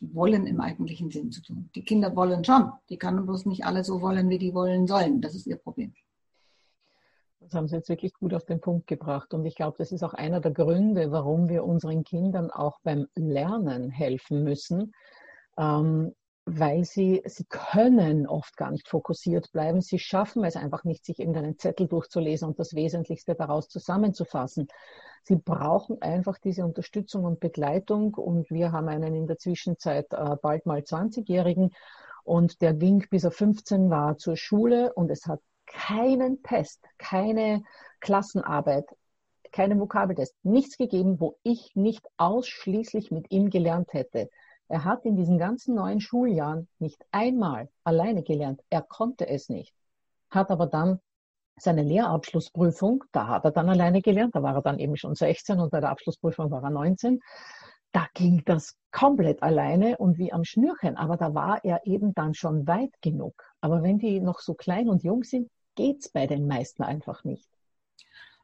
wollen 0.00 0.46
im 0.46 0.60
eigentlichen 0.60 1.10
Sinn 1.10 1.32
zu 1.32 1.42
tun. 1.42 1.70
Die 1.74 1.84
Kinder 1.84 2.14
wollen 2.14 2.44
schon. 2.44 2.72
Die 2.88 2.98
können 2.98 3.26
bloß 3.26 3.46
nicht 3.46 3.64
alle 3.64 3.84
so 3.84 4.00
wollen, 4.00 4.28
wie 4.30 4.38
die 4.38 4.54
wollen 4.54 4.86
sollen. 4.86 5.20
Das 5.20 5.34
ist 5.34 5.46
ihr 5.46 5.56
Problem. 5.56 5.92
Das 7.40 7.54
haben 7.54 7.68
Sie 7.68 7.76
jetzt 7.76 7.88
wirklich 7.88 8.12
gut 8.14 8.34
auf 8.34 8.44
den 8.44 8.60
Punkt 8.60 8.86
gebracht. 8.86 9.32
Und 9.32 9.44
ich 9.46 9.54
glaube, 9.54 9.76
das 9.78 9.92
ist 9.92 10.02
auch 10.02 10.14
einer 10.14 10.40
der 10.40 10.50
Gründe, 10.52 11.10
warum 11.12 11.48
wir 11.48 11.64
unseren 11.64 12.04
Kindern 12.04 12.50
auch 12.50 12.78
beim 12.82 13.06
Lernen 13.14 13.90
helfen 13.90 14.44
müssen. 14.44 14.92
Ähm, 15.56 16.14
weil 16.50 16.84
sie, 16.84 17.22
sie 17.26 17.44
können 17.44 18.26
oft 18.26 18.56
gar 18.56 18.70
nicht 18.70 18.88
fokussiert 18.88 19.52
bleiben. 19.52 19.82
Sie 19.82 19.98
schaffen 19.98 20.44
es 20.44 20.56
einfach 20.56 20.84
nicht, 20.84 21.04
sich 21.04 21.18
irgendeinen 21.18 21.58
Zettel 21.58 21.86
durchzulesen 21.88 22.48
und 22.48 22.58
das 22.58 22.74
Wesentlichste 22.74 23.34
daraus 23.34 23.68
zusammenzufassen. 23.68 24.68
Sie 25.24 25.36
brauchen 25.36 26.00
einfach 26.00 26.38
diese 26.38 26.64
Unterstützung 26.64 27.24
und 27.24 27.38
Begleitung. 27.38 28.14
Und 28.14 28.50
wir 28.50 28.72
haben 28.72 28.88
einen 28.88 29.14
in 29.14 29.26
der 29.26 29.36
Zwischenzeit 29.36 30.06
äh, 30.12 30.36
bald 30.40 30.64
mal 30.64 30.80
20-Jährigen 30.80 31.70
und 32.24 32.62
der 32.62 32.72
ging, 32.72 33.06
bis 33.10 33.24
er 33.24 33.30
15 33.30 33.90
war, 33.90 34.16
zur 34.16 34.36
Schule 34.36 34.92
und 34.94 35.10
es 35.10 35.26
hat 35.26 35.40
keinen 35.66 36.42
Test, 36.42 36.82
keine 36.96 37.62
Klassenarbeit, 38.00 38.86
keinen 39.52 39.80
Vokabeltest, 39.80 40.34
nichts 40.44 40.78
gegeben, 40.78 41.20
wo 41.20 41.36
ich 41.42 41.72
nicht 41.74 42.06
ausschließlich 42.16 43.10
mit 43.10 43.30
ihm 43.30 43.50
gelernt 43.50 43.92
hätte. 43.92 44.30
Er 44.68 44.84
hat 44.84 45.04
in 45.04 45.16
diesen 45.16 45.38
ganzen 45.38 45.74
neun 45.74 46.00
Schuljahren 46.00 46.68
nicht 46.78 47.04
einmal 47.10 47.68
alleine 47.84 48.22
gelernt. 48.22 48.62
Er 48.70 48.82
konnte 48.82 49.26
es 49.26 49.48
nicht. 49.48 49.74
Hat 50.30 50.50
aber 50.50 50.66
dann 50.66 51.00
seine 51.56 51.82
Lehrabschlussprüfung, 51.82 53.04
da 53.12 53.28
hat 53.28 53.44
er 53.44 53.50
dann 53.50 53.68
alleine 53.68 54.02
gelernt, 54.02 54.34
da 54.36 54.42
war 54.42 54.54
er 54.54 54.62
dann 54.62 54.78
eben 54.78 54.96
schon 54.96 55.14
16 55.14 55.58
und 55.58 55.70
bei 55.70 55.80
der 55.80 55.90
Abschlussprüfung 55.90 56.50
war 56.50 56.62
er 56.62 56.70
19. 56.70 57.20
Da 57.92 58.06
ging 58.14 58.42
das 58.44 58.76
komplett 58.92 59.42
alleine 59.42 59.96
und 59.96 60.18
wie 60.18 60.32
am 60.32 60.44
Schnürchen, 60.44 60.96
aber 60.96 61.16
da 61.16 61.34
war 61.34 61.64
er 61.64 61.80
eben 61.84 62.14
dann 62.14 62.34
schon 62.34 62.66
weit 62.66 62.92
genug. 63.00 63.42
Aber 63.60 63.82
wenn 63.82 63.98
die 63.98 64.20
noch 64.20 64.40
so 64.40 64.54
klein 64.54 64.88
und 64.88 65.02
jung 65.02 65.24
sind, 65.24 65.50
geht's 65.74 66.10
bei 66.10 66.26
den 66.26 66.46
meisten 66.46 66.82
einfach 66.82 67.24
nicht. 67.24 67.48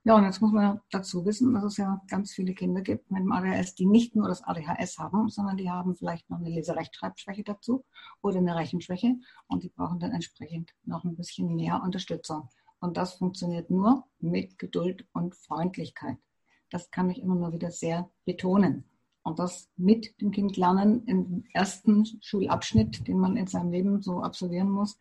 Ja, 0.07 0.17
und 0.17 0.25
jetzt 0.25 0.43
muss 0.43 0.53
man 0.53 0.83
dazu 0.91 1.25
wissen, 1.25 1.55
dass 1.55 1.65
es 1.65 1.79
ja 1.79 2.03
ganz 2.09 2.35
viele 2.35 2.53
Kinder 2.53 2.83
gibt 2.83 3.11
mit 3.11 3.23
dem 3.23 3.33
ADHS, 3.33 3.75
die 3.75 3.87
nicht 3.87 4.15
nur 4.15 4.29
das 4.29 4.43
ADHS 4.43 4.99
haben, 4.99 5.31
sondern 5.31 5.57
die 5.57 5.71
haben 5.71 5.97
vielleicht 5.97 6.29
noch 6.29 6.41
eine 6.41 6.51
Leserechtschreibschwäche 6.51 7.43
dazu 7.43 7.87
oder 8.21 8.37
eine 8.37 8.55
Rechenschwäche 8.55 9.17
und 9.47 9.63
die 9.63 9.71
brauchen 9.71 10.01
dann 10.01 10.13
entsprechend 10.13 10.75
noch 10.85 11.05
ein 11.05 11.17
bisschen 11.17 11.57
mehr 11.57 11.83
Unterstützung. 11.83 12.51
Und 12.81 12.99
das 12.99 13.15
funktioniert 13.15 13.71
nur 13.71 14.05
mit 14.19 14.59
Geduld 14.59 15.07
und 15.15 15.35
Freundlichkeit. 15.37 16.19
Das 16.69 16.91
kann 16.91 17.09
ich 17.09 17.23
immer 17.23 17.37
nur 17.37 17.55
wieder 17.55 17.71
sehr 17.71 18.11
betonen. 18.27 18.85
Und 19.23 19.39
das 19.39 19.71
mit 19.79 20.21
dem 20.21 20.33
Kind 20.33 20.59
lernen 20.59 21.07
im 21.07 21.45
ersten 21.55 22.05
Schulabschnitt, 22.21 23.09
den 23.09 23.19
man 23.19 23.39
in 23.39 23.47
seinem 23.47 23.73
Leben 23.73 24.03
so 24.03 24.21
absolvieren 24.21 24.69
muss, 24.69 24.99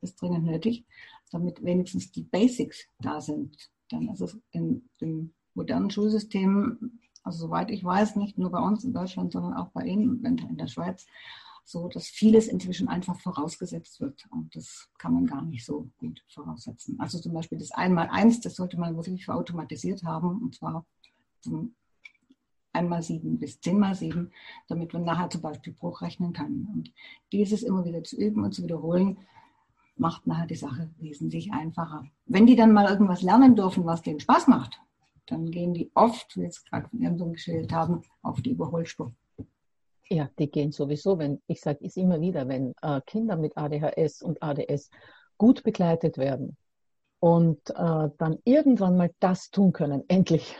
ist 0.00 0.18
dringend 0.22 0.46
nötig, 0.46 0.86
damit 1.30 1.62
wenigstens 1.62 2.10
die 2.10 2.22
Basics 2.22 2.88
da 3.00 3.20
sind 3.20 3.70
dann 3.90 4.08
ist 4.08 4.20
es 4.20 4.38
in 4.50 4.88
dem 5.00 5.32
modernen 5.54 5.90
Schulsystem, 5.90 7.00
also 7.22 7.46
soweit 7.46 7.70
ich 7.70 7.82
weiß, 7.82 8.16
nicht 8.16 8.38
nur 8.38 8.50
bei 8.50 8.60
uns 8.60 8.84
in 8.84 8.92
Deutschland, 8.92 9.32
sondern 9.32 9.54
auch 9.54 9.68
bei 9.68 9.84
Ihnen 9.84 10.24
in 10.24 10.56
der 10.56 10.68
Schweiz, 10.68 11.06
so, 11.64 11.88
dass 11.88 12.06
vieles 12.06 12.46
inzwischen 12.46 12.86
einfach 12.86 13.18
vorausgesetzt 13.18 14.00
wird. 14.00 14.24
Und 14.30 14.54
das 14.54 14.88
kann 14.98 15.12
man 15.12 15.26
gar 15.26 15.42
nicht 15.42 15.64
so 15.64 15.90
gut 15.98 16.22
voraussetzen. 16.28 16.98
Also 17.00 17.18
zum 17.18 17.32
Beispiel 17.32 17.58
das 17.58 17.72
Einmal-Eins, 17.72 18.40
das 18.40 18.54
sollte 18.54 18.78
man 18.78 18.94
wirklich 18.94 19.24
verautomatisiert 19.24 20.04
haben, 20.04 20.42
und 20.42 20.54
zwar 20.54 20.86
von 21.40 21.74
einmal 22.72 23.02
sieben 23.02 23.38
bis 23.38 23.60
zehnmal 23.60 23.94
sieben, 23.94 24.30
damit 24.68 24.92
man 24.92 25.04
nachher 25.04 25.30
zum 25.30 25.40
Beispiel 25.40 25.72
Bruch 25.72 26.02
rechnen 26.02 26.32
kann. 26.32 26.68
Und 26.72 26.92
dieses 27.32 27.62
immer 27.62 27.84
wieder 27.84 28.04
zu 28.04 28.16
üben 28.16 28.44
und 28.44 28.52
zu 28.52 28.62
wiederholen, 28.62 29.18
macht 29.96 30.26
nachher 30.26 30.46
die 30.46 30.54
Sache 30.54 30.90
wesentlich 30.98 31.52
einfacher. 31.52 32.04
Wenn 32.26 32.46
die 32.46 32.56
dann 32.56 32.72
mal 32.72 32.88
irgendwas 32.88 33.22
lernen 33.22 33.56
dürfen, 33.56 33.86
was 33.86 34.02
denen 34.02 34.20
Spaß 34.20 34.46
macht, 34.48 34.80
dann 35.26 35.50
gehen 35.50 35.74
die 35.74 35.90
oft, 35.94 36.36
wie 36.36 36.42
jetzt 36.42 36.68
gerade 36.68 36.88
von 36.88 37.00
Ihrem 37.00 37.18
Sohn 37.18 37.32
geschildert 37.32 37.72
haben, 37.72 38.02
auf 38.22 38.40
die 38.40 38.50
Überholspur. 38.50 39.12
Ja, 40.08 40.30
die 40.38 40.48
gehen 40.48 40.70
sowieso, 40.70 41.18
wenn, 41.18 41.42
ich 41.48 41.60
sage 41.60 41.84
es 41.84 41.96
immer 41.96 42.20
wieder, 42.20 42.46
wenn 42.46 42.74
äh, 42.82 43.00
Kinder 43.06 43.36
mit 43.36 43.56
ADHS 43.56 44.22
und 44.22 44.40
ADS 44.40 44.90
gut 45.36 45.64
begleitet 45.64 46.16
werden, 46.16 46.56
und 47.20 47.70
äh, 47.70 48.08
dann 48.18 48.38
irgendwann 48.44 48.96
mal 48.96 49.10
das 49.20 49.50
tun 49.50 49.72
können, 49.72 50.04
endlich, 50.08 50.54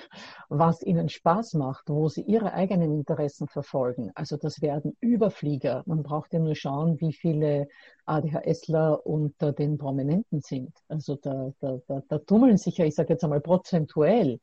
was 0.48 0.82
ihnen 0.82 1.08
Spaß 1.08 1.54
macht, 1.54 1.88
wo 1.88 2.08
sie 2.08 2.22
ihre 2.22 2.52
eigenen 2.52 2.92
Interessen 2.92 3.46
verfolgen. 3.46 4.10
Also 4.14 4.36
das 4.36 4.62
werden 4.62 4.96
Überflieger. 5.00 5.82
Man 5.86 6.02
braucht 6.02 6.32
ja 6.32 6.38
nur 6.38 6.54
schauen, 6.54 7.00
wie 7.00 7.12
viele 7.12 7.68
ADHSler 8.06 9.04
unter 9.04 9.52
den 9.52 9.76
Prominenten 9.76 10.40
sind. 10.40 10.72
Also 10.88 11.16
da, 11.16 11.52
da, 11.60 11.78
da, 11.88 12.02
da 12.08 12.18
tummeln 12.18 12.56
sich 12.56 12.78
ja, 12.78 12.86
ich 12.86 12.94
sage 12.94 13.12
jetzt 13.12 13.24
einmal 13.24 13.40
prozentuell, 13.40 14.40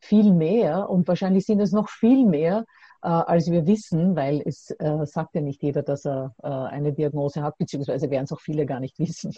viel 0.00 0.32
mehr 0.34 0.90
und 0.90 1.08
wahrscheinlich 1.08 1.46
sind 1.46 1.60
es 1.60 1.72
noch 1.72 1.88
viel 1.88 2.26
mehr, 2.26 2.66
äh, 3.02 3.08
als 3.08 3.50
wir 3.50 3.66
wissen, 3.66 4.14
weil 4.16 4.42
es 4.44 4.70
äh, 4.78 5.06
sagt 5.06 5.34
ja 5.34 5.40
nicht 5.40 5.62
jeder, 5.62 5.82
dass 5.82 6.04
er 6.04 6.34
äh, 6.42 6.48
eine 6.48 6.92
Diagnose 6.92 7.42
hat, 7.42 7.56
beziehungsweise 7.56 8.10
werden 8.10 8.24
es 8.24 8.32
auch 8.32 8.40
viele 8.40 8.66
gar 8.66 8.80
nicht 8.80 8.98
wissen. 8.98 9.32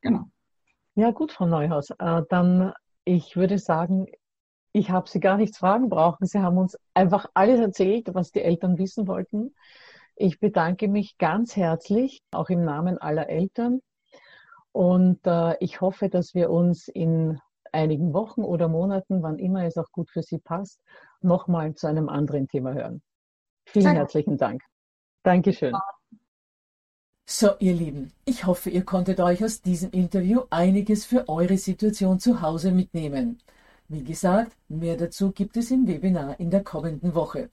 Genau. 0.00 0.30
Ja, 1.00 1.12
gut, 1.12 1.32
Frau 1.32 1.46
Neuhaus. 1.46 1.88
Äh, 1.98 2.22
dann, 2.28 2.74
ich 3.06 3.34
würde 3.34 3.56
sagen, 3.56 4.04
ich 4.72 4.90
habe 4.90 5.08
Sie 5.08 5.18
gar 5.18 5.38
nichts 5.38 5.56
fragen 5.56 5.88
brauchen. 5.88 6.26
Sie 6.26 6.40
haben 6.40 6.58
uns 6.58 6.76
einfach 6.92 7.24
alles 7.32 7.58
erzählt, 7.58 8.12
was 8.12 8.32
die 8.32 8.42
Eltern 8.42 8.76
wissen 8.76 9.08
wollten. 9.08 9.54
Ich 10.14 10.40
bedanke 10.40 10.88
mich 10.88 11.16
ganz 11.16 11.56
herzlich, 11.56 12.20
auch 12.32 12.50
im 12.50 12.66
Namen 12.66 12.98
aller 12.98 13.30
Eltern. 13.30 13.80
Und 14.72 15.26
äh, 15.26 15.56
ich 15.60 15.80
hoffe, 15.80 16.10
dass 16.10 16.34
wir 16.34 16.50
uns 16.50 16.86
in 16.88 17.40
einigen 17.72 18.12
Wochen 18.12 18.42
oder 18.42 18.68
Monaten, 18.68 19.22
wann 19.22 19.38
immer 19.38 19.64
es 19.64 19.78
auch 19.78 19.90
gut 19.92 20.10
für 20.10 20.22
Sie 20.22 20.36
passt, 20.36 20.82
nochmal 21.22 21.74
zu 21.76 21.86
einem 21.86 22.10
anderen 22.10 22.46
Thema 22.46 22.74
hören. 22.74 23.00
Vielen 23.64 23.86
Danke. 23.86 24.00
herzlichen 24.00 24.36
Dank. 24.36 24.60
Dankeschön. 25.22 25.80
So, 27.32 27.52
ihr 27.60 27.74
Lieben, 27.74 28.10
ich 28.24 28.44
hoffe, 28.44 28.70
ihr 28.70 28.84
konntet 28.84 29.20
euch 29.20 29.44
aus 29.44 29.62
diesem 29.62 29.92
Interview 29.92 30.40
einiges 30.50 31.04
für 31.04 31.28
eure 31.28 31.58
Situation 31.58 32.18
zu 32.18 32.42
Hause 32.42 32.72
mitnehmen. 32.72 33.38
Wie 33.86 34.02
gesagt, 34.02 34.56
mehr 34.68 34.96
dazu 34.96 35.30
gibt 35.30 35.56
es 35.56 35.70
im 35.70 35.86
Webinar 35.86 36.40
in 36.40 36.50
der 36.50 36.64
kommenden 36.64 37.14
Woche. 37.14 37.48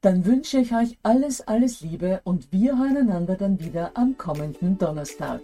Dann 0.00 0.24
wünsche 0.24 0.58
ich 0.58 0.74
euch 0.74 0.98
alles, 1.04 1.40
alles 1.46 1.82
Liebe 1.82 2.20
und 2.24 2.50
wir 2.50 2.76
hören 2.76 2.96
einander 2.96 3.36
dann 3.36 3.60
wieder 3.60 3.92
am 3.94 4.18
kommenden 4.18 4.76
Donnerstag. 4.76 5.40